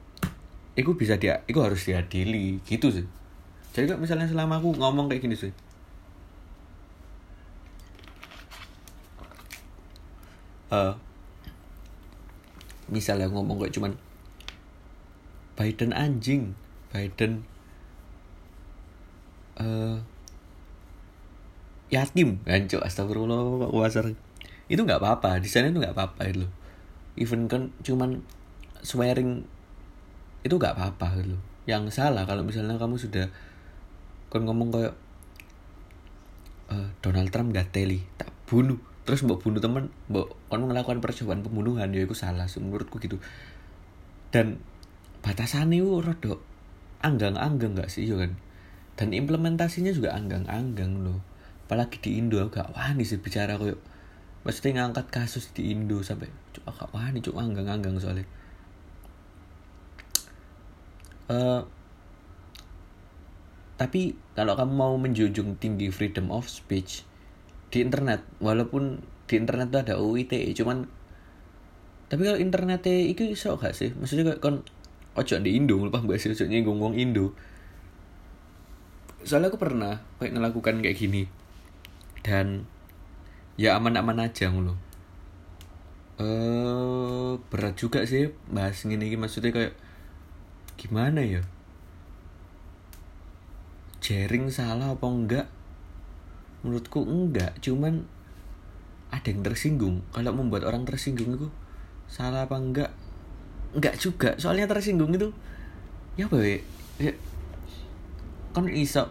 iku 0.76 0.94
bisa 0.94 1.16
dia 1.16 1.42
iku 1.48 1.64
harus 1.64 1.88
diadili 1.88 2.60
gitu 2.68 2.92
sih. 2.92 3.08
Jadi 3.72 3.92
kalau 3.92 4.04
misalnya 4.04 4.28
selama 4.28 4.60
aku 4.60 4.76
ngomong 4.76 5.08
kayak 5.12 5.24
gini 5.24 5.36
sih. 5.36 5.52
Uh, 10.72 10.92
misalnya 12.92 13.32
ngomong 13.32 13.62
kayak 13.62 13.74
cuman 13.76 13.92
Biden 15.56 15.96
anjing 15.96 16.52
Biden 16.92 17.48
uh, 19.56 20.00
yatim 21.88 22.44
gancok 22.44 22.84
astagfirullah 22.84 23.72
wasar. 23.72 24.12
Itu 24.68 24.84
nggak 24.84 25.00
apa-apa 25.00 25.40
di 25.40 25.48
sana 25.48 25.72
itu 25.72 25.80
nggak 25.80 25.96
apa-apa 25.96 26.22
itu 26.28 26.48
even 27.16 27.48
kan 27.48 27.72
cuman 27.80 28.20
swearing 28.86 29.44
itu 30.46 30.56
gak 30.62 30.78
apa-apa 30.78 31.26
gitu. 31.26 31.38
Yang 31.66 31.98
salah 31.98 32.30
kalau 32.30 32.46
misalnya 32.46 32.78
kamu 32.78 33.02
sudah 33.02 33.34
kon 34.30 34.46
ngomong 34.46 34.70
kayak 34.70 34.94
uh, 36.70 36.90
Donald 37.02 37.34
Trump 37.34 37.50
gak 37.52 37.74
teli 37.74 38.06
tak 38.22 38.30
bunuh. 38.46 38.78
Terus 39.06 39.26
mbok 39.26 39.42
bunuh 39.42 39.58
temen 39.58 39.90
mbok 40.10 40.38
kon 40.48 40.70
melakukan 40.70 41.02
percobaan 41.02 41.42
pembunuhan 41.42 41.90
ya 41.90 42.06
itu 42.06 42.14
salah 42.14 42.46
menurutku 42.46 43.02
gitu. 43.02 43.18
Dan 44.30 44.62
batasannya 45.26 45.82
itu 45.82 46.06
rada 46.06 46.38
anggang-anggang 47.02 47.74
gak 47.74 47.90
sih 47.90 48.06
ya 48.06 48.22
kan? 48.22 48.38
Dan 48.96 49.12
implementasinya 49.18 49.90
juga 49.90 50.14
anggang-anggang 50.14 51.02
loh. 51.02 51.26
Apalagi 51.66 51.98
di 51.98 52.22
Indo 52.22 52.38
gak 52.46 52.78
wani 52.78 53.02
sih 53.02 53.18
bicara 53.18 53.58
kayak 53.58 53.82
maksudnya 54.46 54.86
ngangkat 54.86 55.10
kasus 55.10 55.50
di 55.58 55.74
Indo 55.74 56.06
sampai 56.06 56.30
cuma 56.54 56.70
gak 56.70 56.94
wani 56.94 57.18
cuma 57.26 57.42
anggang-anggang 57.42 57.98
soalnya 57.98 58.30
uh, 61.32 61.62
tapi 63.76 64.16
kalau 64.34 64.56
kamu 64.56 64.74
mau 64.74 64.94
menjunjung 64.96 65.60
tinggi 65.60 65.92
freedom 65.92 66.32
of 66.32 66.48
speech 66.48 67.04
di 67.70 67.84
internet 67.84 68.24
walaupun 68.40 69.04
di 69.26 69.34
internet 69.36 69.74
itu 69.74 69.80
ada 69.84 69.96
UITE 70.00 70.54
cuman 70.56 70.88
tapi 72.06 72.22
kalau 72.22 72.38
internetnya 72.38 72.96
itu 73.02 73.26
iso 73.26 73.58
gak 73.58 73.74
sih? 73.74 73.90
Maksudnya 73.98 74.34
kayak 74.34 74.42
kon 74.42 74.62
ojo 75.16 75.36
di 75.42 75.58
Indo 75.58 75.80
lupa 75.80 76.04
mbak 76.04 76.22
sih 76.22 76.30
ojo 76.32 76.46
wong 76.46 76.94
Indo. 76.94 77.34
Soalnya 79.26 79.50
aku 79.50 79.58
pernah 79.58 80.06
kayak 80.22 80.38
ngelakukan 80.38 80.86
kayak 80.86 80.98
gini. 81.02 81.26
Dan 82.22 82.70
ya 83.58 83.74
aman-aman 83.82 84.30
aja 84.30 84.54
ngono. 84.54 84.78
Eh 86.22 87.34
berat 87.50 87.74
juga 87.76 88.06
sih 88.06 88.30
bahas 88.54 88.86
gini, 88.86 89.10
gini 89.10 89.18
maksudnya 89.18 89.50
kayak 89.50 89.74
gimana 90.76 91.24
ya? 91.24 91.42
Jaring 94.04 94.54
salah 94.54 94.94
apa 94.94 95.08
enggak? 95.08 95.48
Menurutku 96.62 97.02
enggak 97.04 97.58
cuman 97.64 98.06
ada 99.10 99.28
yang 99.32 99.42
tersinggung. 99.42 100.04
Kalau 100.12 100.32
membuat 100.36 100.68
orang 100.68 100.86
tersinggung 100.86 101.36
itu 101.36 101.48
salah 102.06 102.46
apa 102.46 102.56
enggak? 102.60 102.92
Enggak 103.76 103.98
juga 103.98 104.38
soalnya 104.38 104.70
tersinggung 104.70 105.12
itu 105.16 105.34
ya 106.16 106.30
apa 106.30 106.38
ya, 106.40 106.60
ya 107.02 107.14
kan 108.56 108.70
iso. 108.72 109.10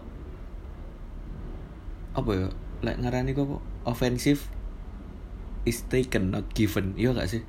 Apa 2.15 2.31
ya? 2.33 2.49
Lek 2.85 3.01
ngarani 3.01 3.33
kok 3.33 3.65
offensive 3.89 4.47
is 5.65 5.85
taken 5.89 6.31
not 6.31 6.47
given. 6.53 6.93
Iya 6.95 7.17
gak 7.17 7.29
sih 7.29 7.43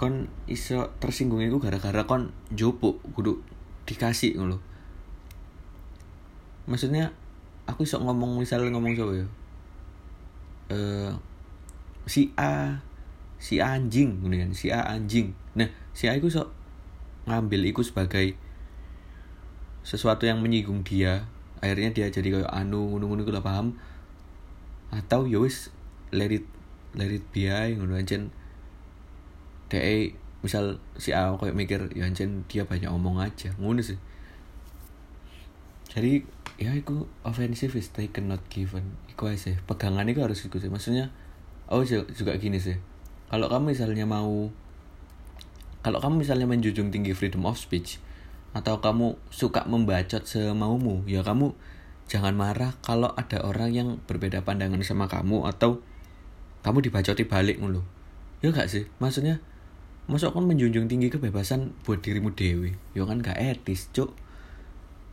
kon 0.00 0.26
iso 0.50 0.90
tersinggung 0.98 1.44
itu 1.44 1.56
gara-gara 1.62 2.02
kon 2.08 2.32
jopo 2.50 2.98
kudu 3.14 3.38
dikasih 3.86 4.38
ngono 4.38 4.58
maksudnya 6.66 7.10
aku 7.66 7.86
iso 7.86 7.98
ngomong 8.02 8.42
misalnya 8.42 8.74
ngomong 8.74 8.94
coba 8.98 9.12
ya? 9.22 9.26
Eh 10.72 11.12
si 12.06 12.34
A 12.34 12.82
si 13.38 13.62
A 13.62 13.78
anjing 13.78 14.18
kemudian 14.18 14.50
si 14.54 14.70
A 14.74 14.82
anjing. 14.86 15.34
Nah 15.54 15.70
si 15.94 16.10
A 16.10 16.14
itu 16.18 16.30
sok 16.30 16.50
ngambil 17.26 17.70
itu 17.70 17.82
sebagai 17.86 18.34
sesuatu 19.82 20.26
yang 20.26 20.42
menyinggung 20.42 20.82
dia. 20.86 21.26
Akhirnya 21.62 21.94
dia 21.94 22.06
jadi 22.10 22.42
kayak 22.42 22.50
anu 22.50 22.94
ngono-ngono 22.94 23.22
lah 23.30 23.42
paham. 23.42 23.78
Atau 24.90 25.30
yowis 25.30 25.70
ya 26.12 26.26
let 26.26 26.30
it 26.34 26.46
let 26.92 27.08
it 27.08 27.24
be 27.32 27.48
aja 27.48 27.72
ngono 27.78 27.96
ancen 27.96 28.34
DE 29.72 30.12
misal 30.44 30.76
si 31.00 31.16
A 31.16 31.32
kayak 31.32 31.56
mikir 31.56 31.80
ya 31.96 32.04
ancen 32.04 32.44
dia 32.44 32.68
banyak 32.68 32.92
omong 32.92 33.24
aja. 33.24 33.56
Ngono 33.56 33.80
sih. 33.80 33.96
Jadi 35.88 36.28
ya 36.60 36.76
itu 36.76 37.08
offensive 37.24 37.72
is 37.80 37.88
taken 37.88 38.28
not 38.28 38.44
given. 38.52 39.00
Iku 39.08 39.32
aja 39.32 39.48
sih. 39.50 39.56
Pegangan 39.64 40.04
itu 40.04 40.20
harus 40.20 40.44
ikut 40.44 40.60
sih. 40.60 40.68
Maksudnya 40.68 41.08
oh 41.72 41.80
juga 41.88 42.36
gini 42.36 42.60
sih. 42.60 42.76
Kalau 43.32 43.48
kamu 43.48 43.72
misalnya 43.72 44.04
mau 44.04 44.52
kalau 45.80 45.98
kamu 45.98 46.22
misalnya 46.22 46.46
menjunjung 46.46 46.92
tinggi 46.92 47.16
freedom 47.16 47.48
of 47.48 47.56
speech 47.56 47.98
atau 48.52 48.78
kamu 48.78 49.16
suka 49.32 49.64
membacot 49.64 50.28
semaumu 50.28 51.02
ya 51.08 51.24
kamu 51.24 51.56
jangan 52.06 52.36
marah 52.36 52.76
kalau 52.84 53.10
ada 53.16 53.40
orang 53.40 53.72
yang 53.72 53.88
berbeda 54.04 54.44
pandangan 54.44 54.78
sama 54.84 55.08
kamu 55.08 55.48
atau 55.48 55.80
kamu 56.60 56.84
dibacoti 56.84 57.24
balik 57.26 57.58
mulu 57.58 57.82
ya 58.44 58.54
gak 58.54 58.68
sih? 58.68 58.86
Maksudnya 58.98 59.42
masuk 60.10 60.34
kan 60.34 60.44
menjunjung 60.44 60.90
tinggi 60.90 61.08
kebebasan 61.08 61.70
buat 61.86 62.02
dirimu 62.02 62.34
dewi 62.34 62.74
ya 62.92 63.06
kan 63.06 63.22
gak 63.22 63.38
etis 63.38 63.86
cuk. 63.94 64.10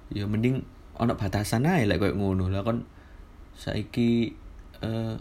Ya 0.10 0.25
mending 0.25 0.65
ono 0.97 1.13
batasan 1.13 1.69
aja 1.69 1.86
lah 1.86 2.02
kayak 2.02 2.17
ngono. 2.17 2.49
Lah 2.49 2.65
kan 2.65 2.84
saiki 3.54 4.34
uh, 4.82 5.15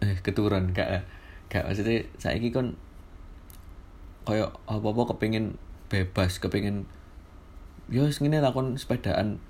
eh 0.00 0.16
keturun 0.22 0.70
gak 0.70 1.02
gak. 1.50 1.66
Maksudnya 1.66 2.06
saiki 2.16 2.54
kan 2.54 2.78
kayak 4.22 4.54
apa-apa 4.70 5.16
kepingin 5.16 5.58
bebas 5.90 6.38
kepingin 6.38 6.86
yo 7.90 8.06
ngene 8.06 8.38
lah 8.38 8.54
kon 8.54 8.78
sepedaan 8.78 9.42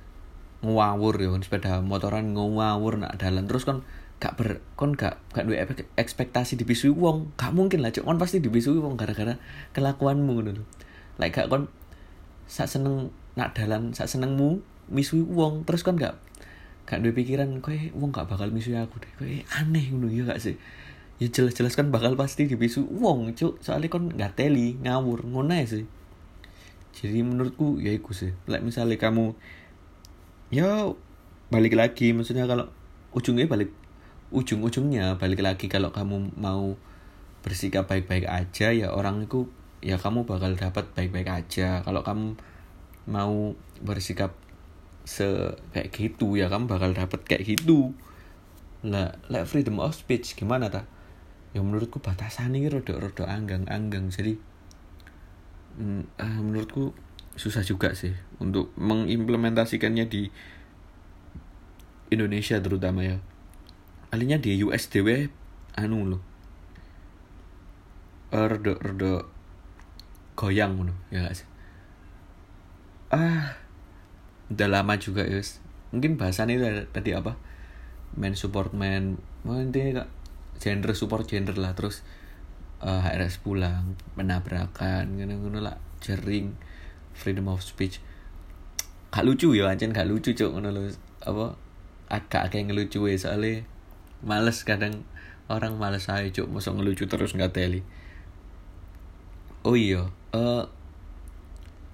ngawur 0.65 1.21
yo 1.21 1.37
sepeda 1.45 1.85
motoran 1.85 2.33
ngawur 2.33 2.97
nak 2.97 3.21
dalan. 3.21 3.45
Terus 3.45 3.69
kon 3.69 3.85
gak 4.21 4.37
ber 4.37 4.61
kon 4.77 4.93
gak 4.93 5.17
gak 5.33 5.49
duwe 5.49 5.57
ekspektasi 5.97 6.61
dibisui 6.61 6.93
wong. 6.93 7.33
Gak 7.41 7.57
mungkin 7.57 7.81
lah 7.81 7.91
cok 7.91 8.05
kon 8.05 8.21
pasti 8.21 8.45
dibisui 8.45 8.77
wong 8.77 9.01
gara-gara 9.01 9.41
kelakuanmu 9.73 10.31
ngono 10.37 10.51
lho. 10.61 10.65
Like 11.17 11.41
gak 11.41 11.49
kon 11.49 11.73
sak 12.45 12.69
seneng 12.69 13.09
nak 13.35 13.57
dalan 13.57 13.97
sak 13.97 14.13
senengmu 14.13 14.61
misui 14.93 15.25
wong. 15.25 15.65
Terus 15.65 15.81
kon 15.81 15.97
gak 15.97 16.21
gak 16.85 17.01
duwe 17.01 17.17
pikiran 17.17 17.65
kowe 17.65 17.75
wong 17.97 18.13
gak 18.13 18.29
bakal 18.29 18.53
misui 18.53 18.77
aku 18.77 19.01
deh. 19.01 19.11
Kowe 19.17 19.33
aneh 19.57 19.89
ngono 19.89 20.13
ya 20.13 20.29
gak 20.29 20.39
sih? 20.45 20.61
Ya 21.21 21.29
jelas-jelas 21.29 21.77
kan 21.77 21.89
bakal 21.89 22.13
pasti 22.17 22.45
dibisu 22.45 22.93
uang 22.93 23.33
cuk. 23.33 23.57
Soalnya 23.65 23.89
kan 23.89 24.09
nggak 24.09 24.37
teli 24.37 24.77
ngawur 24.85 25.25
ngono 25.25 25.57
sih. 25.65 25.89
Jadi 26.97 27.25
menurutku 27.25 27.81
ya 27.81 27.93
itu 27.97 28.13
sih. 28.13 28.33
Like 28.45 28.65
misalnya 28.65 29.01
kamu 29.01 29.33
ya 30.53 30.93
balik 31.49 31.77
lagi. 31.77 32.13
Maksudnya 32.13 32.45
kalau 32.45 32.69
ujungnya 33.13 33.49
balik 33.49 33.80
ujung-ujungnya 34.31 35.19
balik 35.19 35.43
lagi 35.43 35.67
kalau 35.67 35.91
kamu 35.91 36.35
mau 36.39 36.79
bersikap 37.41 37.89
baik-baik 37.89 38.29
aja 38.29 38.71
ya 38.71 38.93
orang 38.93 39.27
itu 39.27 39.49
ya 39.81 39.97
kamu 39.97 40.29
bakal 40.29 40.55
dapat 40.55 40.87
baik-baik 40.93 41.29
aja. 41.29 41.81
Kalau 41.83 42.05
kamu 42.05 42.37
mau 43.09 43.57
bersikap 43.81 44.37
se 45.09 45.57
kayak 45.73 45.91
gitu 45.91 46.37
ya 46.37 46.53
kamu 46.53 46.69
bakal 46.69 46.93
dapat 46.93 47.21
kayak 47.25 47.57
gitu. 47.57 47.97
Lah 48.85 49.17
like 49.33 49.49
freedom 49.49 49.81
of 49.81 49.97
speech 49.97 50.37
gimana 50.37 50.69
ta? 50.69 50.85
Yang 51.57 51.65
menurutku 51.67 51.99
batasan 51.99 52.55
ini 52.55 52.71
rada-rada 52.71 53.27
anggang-anggang. 53.27 54.13
Jadi 54.13 54.37
mm, 55.81 56.21
uh, 56.21 56.41
menurutku 56.45 56.93
susah 57.35 57.65
juga 57.65 57.97
sih 57.97 58.13
untuk 58.37 58.71
mengimplementasikannya 58.77 60.07
di 60.13 60.29
Indonesia 62.11 62.59
terutama 62.59 63.07
ya 63.07 63.17
alinya 64.11 64.39
di 64.43 64.59
US 64.67 64.91
dewe 64.91 65.31
anu 65.79 66.07
loh 66.07 66.23
rada 68.31 68.79
rada 68.79 69.27
goyang 70.39 70.79
loh 70.87 70.97
ya 71.11 71.27
gak 71.27 71.35
sih? 71.35 71.49
Ah 73.11 73.59
udah 74.51 74.69
lama 74.71 74.99
juga 74.99 75.23
ya 75.23 75.39
mungkin 75.91 76.15
bahasan 76.15 76.55
itu 76.55 76.65
tadi 76.95 77.11
apa? 77.13 77.35
Man 78.15 78.39
support 78.39 78.75
man 78.75 79.19
oh, 79.47 79.59
intinya 79.59 80.03
kak 80.03 80.09
gender 80.63 80.95
support 80.95 81.27
gender 81.27 81.59
lah. 81.59 81.75
Terus 81.75 82.07
uh, 82.83 83.03
eh, 83.03 83.19
HRS 83.19 83.43
pulang 83.43 83.99
menabrakan 84.15 85.19
ngono-ngono 85.19 85.59
lah. 85.59 85.77
Jering 86.01 86.55
freedom 87.13 87.51
of 87.51 87.61
speech. 87.61 87.99
Gak 89.11 89.27
lucu 89.27 89.59
ya 89.59 89.67
ancen 89.67 89.91
gak 89.91 90.07
lucu 90.07 90.33
cok 90.33 90.51
ngono 90.55 90.71
lo 90.71 90.83
apa? 91.27 91.59
Agak 92.11 92.55
kayak 92.55 92.71
ngelucu 92.71 93.07
ya 93.11 93.19
soalnya 93.19 93.67
males 94.21 94.63
kadang 94.65 95.05
orang 95.51 95.77
males 95.77 96.07
aja 96.07 96.25
cok 96.31 96.49
masuk 96.49 96.79
ngelucu 96.79 97.05
terus 97.11 97.35
nggak 97.35 97.53
teli. 97.53 97.81
Oh 99.67 99.77
iya 99.77 100.09
uh, 100.33 100.65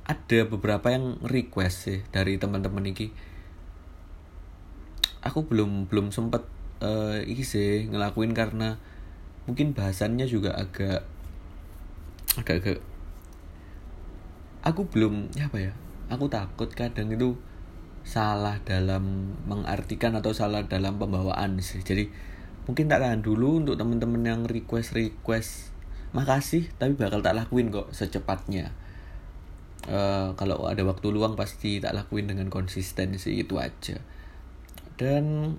ada 0.06 0.38
beberapa 0.46 0.86
yang 0.92 1.18
request 1.26 1.76
sih 1.90 1.98
dari 2.14 2.38
teman-teman 2.38 2.86
iki. 2.86 3.10
Aku 5.26 5.42
belum 5.50 5.90
belum 5.90 6.14
sempet 6.14 6.46
uh, 6.84 7.18
iki 7.24 7.42
sih 7.42 7.90
ngelakuin 7.90 8.36
karena 8.36 8.78
mungkin 9.46 9.74
bahasannya 9.74 10.26
juga 10.26 10.54
agak 10.54 11.06
agak 12.36 12.56
agak 12.60 12.78
aku 14.66 14.82
belum 14.90 15.30
ya 15.38 15.46
apa 15.46 15.70
ya 15.70 15.72
aku 16.10 16.26
takut 16.26 16.66
kadang 16.74 17.08
itu 17.14 17.38
salah 18.06 18.62
dalam 18.62 19.34
mengartikan 19.50 20.14
atau 20.14 20.30
salah 20.30 20.62
dalam 20.70 21.02
pembawaan 21.02 21.58
sih. 21.58 21.82
Jadi 21.82 22.06
mungkin 22.70 22.86
tak 22.86 23.02
tahan 23.02 23.26
dulu 23.26 23.66
untuk 23.66 23.74
teman-teman 23.74 24.22
yang 24.22 24.40
request 24.46 24.94
request 24.94 25.74
makasih 26.14 26.70
tapi 26.78 26.94
bakal 26.94 27.18
tak 27.20 27.34
lakuin 27.34 27.74
kok 27.74 27.90
secepatnya. 27.90 28.70
Uh, 29.90 30.34
kalau 30.38 30.66
ada 30.66 30.82
waktu 30.86 31.10
luang 31.10 31.34
pasti 31.34 31.82
tak 31.82 31.98
lakuin 31.98 32.30
dengan 32.30 32.46
konsistensi 32.46 33.42
itu 33.42 33.58
aja. 33.58 33.98
Dan 34.94 35.58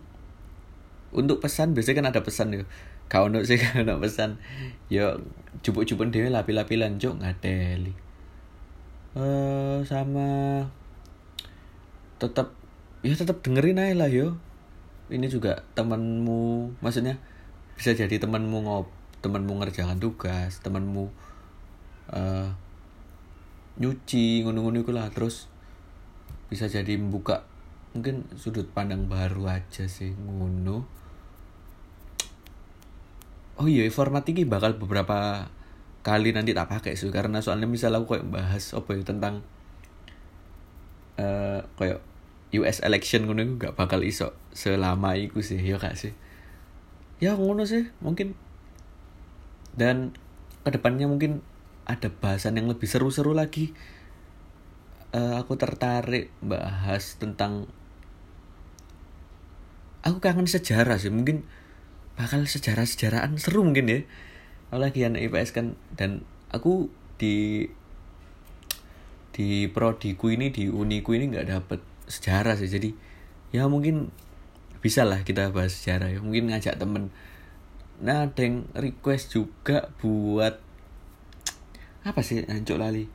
untuk 1.11 1.43
pesan 1.43 1.75
biasanya 1.75 1.99
kan 1.99 2.07
ada 2.15 2.21
pesan 2.23 2.55
ya. 2.55 2.63
Kau 3.11 3.27
untuk 3.27 3.43
sih 3.43 3.59
kalau 3.75 3.99
pesan. 3.99 4.39
Yo 4.87 5.19
cupuk-cupuk 5.67 6.15
dia 6.15 6.31
lapi-lapi 6.31 6.79
lanjut 6.79 7.19
ngadeli. 7.19 7.91
Uh, 9.17 9.83
sama 9.83 10.63
tetap 12.17 12.53
ya 13.05 13.13
tetap 13.13 13.41
dengerin 13.41 13.81
aja 13.81 13.95
lah 13.97 14.09
yo. 14.09 14.37
Ini 15.07 15.31
juga 15.31 15.63
temanmu 15.77 16.75
maksudnya 16.83 17.15
bisa 17.79 17.95
jadi 17.95 18.19
temanmu 18.19 18.67
ngop 18.67 18.87
temanmu 19.23 19.63
ngerjakan 19.63 19.97
tugas 20.03 20.59
temanmu 20.59 21.07
uh, 22.11 22.51
nyuci 23.79 24.43
ngono-ngono 24.43 24.83
lah. 24.91 25.07
Terus 25.13 25.47
bisa 26.47 26.67
jadi 26.71 26.95
membuka 26.95 27.43
mungkin 27.97 28.29
sudut 28.37 28.69
pandang 28.71 29.09
baru 29.09 29.49
aja 29.49 29.89
sih 29.89 30.13
ngono 30.13 30.85
oh 33.57 33.67
iya 33.67 33.89
format 33.89 34.21
ini 34.29 34.45
bakal 34.45 34.77
beberapa 34.77 35.49
kali 36.05 36.31
nanti 36.31 36.53
tak 36.53 36.69
pakai 36.69 36.93
sih 36.93 37.09
karena 37.09 37.41
soalnya 37.41 37.65
misal 37.65 37.97
aku 37.97 38.15
kayak 38.15 38.29
bahas 38.29 38.71
apa 38.77 38.95
ya 38.95 39.01
tentang 39.03 39.43
uh, 41.17 41.65
kayak 41.75 41.99
US 42.55 42.79
election 42.79 43.27
ngono 43.27 43.43
itu 43.43 43.53
gak 43.59 43.75
bakal 43.75 43.99
iso 44.07 44.31
selama 44.55 45.19
itu 45.19 45.43
sih 45.43 45.59
ya 45.59 45.75
kak 45.75 45.99
sih? 45.99 46.15
Ya 47.19 47.35
ngono 47.35 47.67
sih 47.67 47.91
mungkin. 47.99 48.37
Dan 49.77 50.15
ke 50.63 50.69
depannya 50.73 51.05
mungkin 51.05 51.43
ada 51.83 52.07
bahasan 52.09 52.55
yang 52.57 52.71
lebih 52.71 52.87
seru-seru 52.87 53.35
lagi. 53.35 53.75
Uh, 55.11 55.39
aku 55.39 55.55
tertarik 55.55 56.31
bahas 56.43 57.15
tentang 57.15 57.71
aku 60.03 60.19
kangen 60.19 60.47
sejarah 60.47 60.99
sih 60.99 61.07
mungkin 61.07 61.47
bakal 62.19 62.43
sejarah-sejarahan 62.43 63.35
seru 63.35 63.63
mungkin 63.67 63.87
ya. 63.91 63.99
Apalagi 64.71 65.07
anak 65.07 65.27
IPS 65.31 65.51
kan 65.55 65.75
dan 65.95 66.23
aku 66.51 66.91
di 67.19 67.67
di 69.37 69.69
prodiku 69.69 70.33
ini 70.33 70.49
di 70.49 70.65
uniku 70.65 71.13
ini 71.13 71.29
nggak 71.29 71.47
dapet 71.53 71.79
sejarah 72.09 72.57
sih. 72.57 72.65
Jadi 72.65 72.89
ya 73.53 73.69
mungkin 73.69 74.09
bisa 74.81 75.05
lah 75.05 75.21
kita 75.21 75.53
bahas 75.53 75.77
sejarah 75.77 76.09
ya. 76.09 76.19
Mungkin 76.25 76.49
ngajak 76.49 76.81
temen. 76.81 77.13
Nah 78.01 78.25
ada 78.25 78.41
yang 78.41 78.65
request 78.73 79.37
juga 79.37 79.93
buat 80.01 80.57
apa 82.01 82.25
sih 82.25 82.41
ancok 82.49 82.77
lali? 82.81 83.05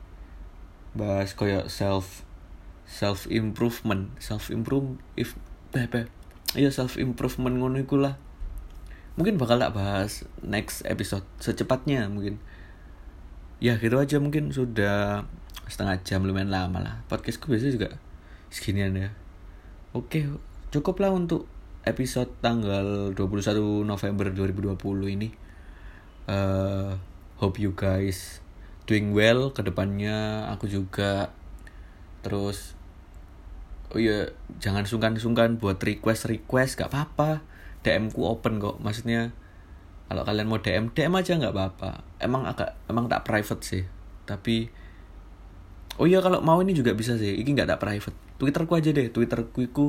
Bahas 0.95 1.35
koyo 1.35 1.67
self 1.67 2.23
self 2.87 3.27
improvement 3.27 4.15
self 4.23 4.47
improve 4.47 4.95
if 5.19 5.35
apa? 5.75 6.07
Iya 6.55 6.71
self 6.71 6.95
improvement 6.95 7.59
ngono 7.59 7.83
mungkin 9.13 9.37
bakal 9.37 9.61
tak 9.61 9.77
bahas 9.77 10.25
next 10.41 10.87
episode 10.87 11.27
secepatnya 11.43 12.07
mungkin. 12.07 12.39
Ya 13.59 13.75
gitu 13.75 13.99
aja 13.99 14.23
mungkin 14.23 14.55
sudah 14.55 15.27
setengah 15.67 15.99
jam 16.03 16.23
lumayan 16.23 16.51
lama 16.51 16.79
lah. 16.79 16.95
Podcastku 17.07 17.51
biasanya 17.51 17.73
juga 17.75 17.89
seginian 18.53 18.93
ya. 18.95 19.09
Oke 19.93 20.27
cukup 20.73 21.05
lah 21.05 21.13
untuk 21.13 21.45
episode 21.85 22.31
tanggal 22.39 23.11
21 23.13 23.85
November 23.85 24.31
2020 24.31 25.15
ini. 25.19 25.29
Uh, 26.25 26.95
hope 27.37 27.59
you 27.59 27.75
guys 27.75 28.39
doing 28.87 29.11
well. 29.11 29.51
Ke 29.51 29.63
depannya 29.63 30.47
aku 30.49 30.67
juga. 30.71 31.31
Terus 32.23 32.75
oh 33.93 33.99
iya 34.01 34.33
jangan 34.57 34.87
sungkan-sungkan 34.87 35.61
buat 35.61 35.77
request 35.83 36.25
request 36.31 36.79
gak 36.79 36.89
apa-apa. 36.89 37.43
DM 37.83 38.09
ku 38.09 38.25
open 38.25 38.63
kok. 38.63 38.79
Maksudnya 38.79 39.35
kalau 40.07 40.23
kalian 40.23 40.47
mau 40.47 40.59
DM 40.61 40.93
DM 40.95 41.13
aja 41.19 41.35
nggak 41.35 41.53
apa-apa. 41.53 42.05
Emang 42.21 42.47
agak 42.47 42.79
emang 42.87 43.11
tak 43.11 43.27
private 43.27 43.63
sih. 43.65 43.83
Tapi 44.23 44.82
oh 45.99 46.05
iya 46.09 46.19
kalau 46.23 46.39
mau 46.41 46.59
ini 46.61 46.73
juga 46.73 46.95
bisa 46.95 47.17
sih. 47.19 47.37
Ini 47.39 47.49
nggak 47.53 47.69
tak 47.75 47.81
private. 47.81 48.17
Twitterku 48.41 48.73
aja 48.77 48.89
deh. 48.89 49.07
Twitterku 49.09 49.61
ku 49.69 49.87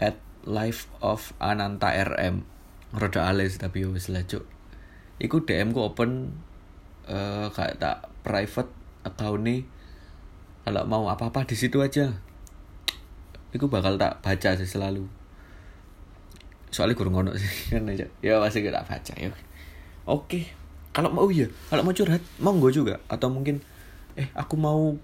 at 0.00 0.18
life 0.44 0.88
of 1.00 1.32
ananta 1.40 1.92
rm 1.92 2.44
roda 2.94 3.26
alis 3.26 3.58
tapi 3.58 3.84
ya 3.84 3.88
wis 3.90 4.08
lah 4.12 4.22
cuk. 4.24 4.44
Iku 5.18 5.46
DM 5.46 5.74
ku 5.74 5.84
open 5.84 6.34
uh, 7.06 7.48
kayak 7.52 7.78
tak 7.80 8.08
private 8.24 8.70
account 9.04 9.42
nih 9.44 9.60
kalau 10.64 10.82
mau 10.88 11.04
apa-apa 11.12 11.44
di 11.44 11.56
situ 11.58 11.84
aja. 11.84 12.16
Iku 13.52 13.68
bakal 13.68 14.00
tak 14.00 14.24
baca 14.24 14.50
sih 14.56 14.66
selalu. 14.66 15.06
Soalnya 16.74 16.98
kurang 16.98 17.14
ngono 17.14 17.36
sih 17.36 17.52
kan 17.76 17.86
aja. 17.86 18.08
Ya 18.24 18.40
pasti 18.40 18.64
gak 18.64 18.74
tak 18.82 18.86
baca 18.88 19.12
ya. 19.14 19.30
Oke. 20.08 20.50
Kalau 20.94 21.10
mau 21.10 21.26
ya, 21.26 21.50
kalau 21.74 21.82
mau 21.82 21.90
curhat, 21.90 22.22
monggo 22.38 22.70
juga. 22.70 23.02
Atau 23.10 23.26
mungkin 23.26 23.58
eh 24.14 24.28
aku 24.34 24.54
mau 24.54 24.94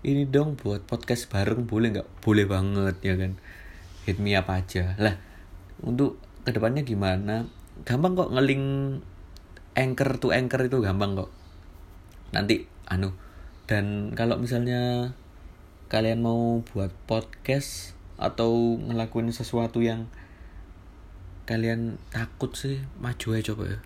ini 0.00 0.24
dong 0.26 0.56
buat 0.56 0.86
podcast 0.88 1.28
bareng 1.28 1.68
boleh 1.68 1.94
nggak? 1.94 2.08
Boleh 2.24 2.46
banget 2.48 2.96
ya 3.04 3.14
kan. 3.20 3.36
Hit 4.08 4.16
me 4.16 4.32
apa 4.32 4.64
aja. 4.64 4.96
Lah, 4.96 5.20
untuk 5.84 6.16
ke 6.42 6.50
depannya 6.56 6.82
gimana? 6.82 7.44
Gampang 7.84 8.16
kok 8.16 8.32
ngeling 8.32 8.96
anchor 9.76 10.16
to 10.18 10.32
anchor 10.32 10.64
itu 10.64 10.80
gampang 10.80 11.14
kok. 11.14 11.30
Nanti 12.32 12.64
anu 12.90 13.14
dan 13.70 14.10
kalau 14.18 14.34
misalnya 14.34 15.14
kalian 15.86 16.26
mau 16.26 16.66
buat 16.74 16.90
podcast 17.06 17.94
atau 18.18 18.78
ngelakuin 18.82 19.30
sesuatu 19.30 19.78
yang 19.78 20.10
kalian 21.46 21.98
takut 22.14 22.54
sih 22.54 22.78
maju 23.02 23.26
aja 23.34 23.50
coba 23.50 23.64
ya 23.74 23.80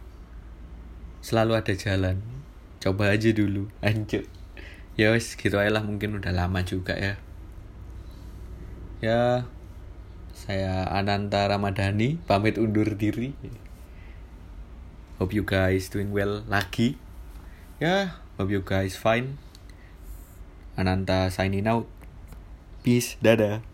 selalu 1.24 1.52
ada 1.56 1.72
jalan 1.72 2.20
coba 2.76 3.08
aja 3.12 3.32
dulu 3.32 3.72
anjir 3.80 4.28
ya 4.94 5.10
wes 5.10 5.34
gitu 5.34 5.58
aja 5.58 5.70
lah 5.74 5.82
mungkin 5.82 6.18
udah 6.18 6.30
lama 6.30 6.62
juga 6.62 6.94
ya 6.94 7.14
ya 9.02 9.48
saya 10.34 10.86
Ananta 10.90 11.46
Ramadhani 11.50 12.22
pamit 12.24 12.58
undur 12.58 12.94
diri 12.94 13.34
hope 15.18 15.34
you 15.34 15.42
guys 15.42 15.90
doing 15.90 16.14
well 16.14 16.46
lagi 16.46 16.98
ya 17.82 18.20
hope 18.38 18.54
you 18.54 18.62
guys 18.62 18.94
fine 18.94 19.38
Ananta 20.74 21.30
signing 21.30 21.66
out 21.70 21.86
Peace. 22.84 23.16
Dadah. 23.24 23.64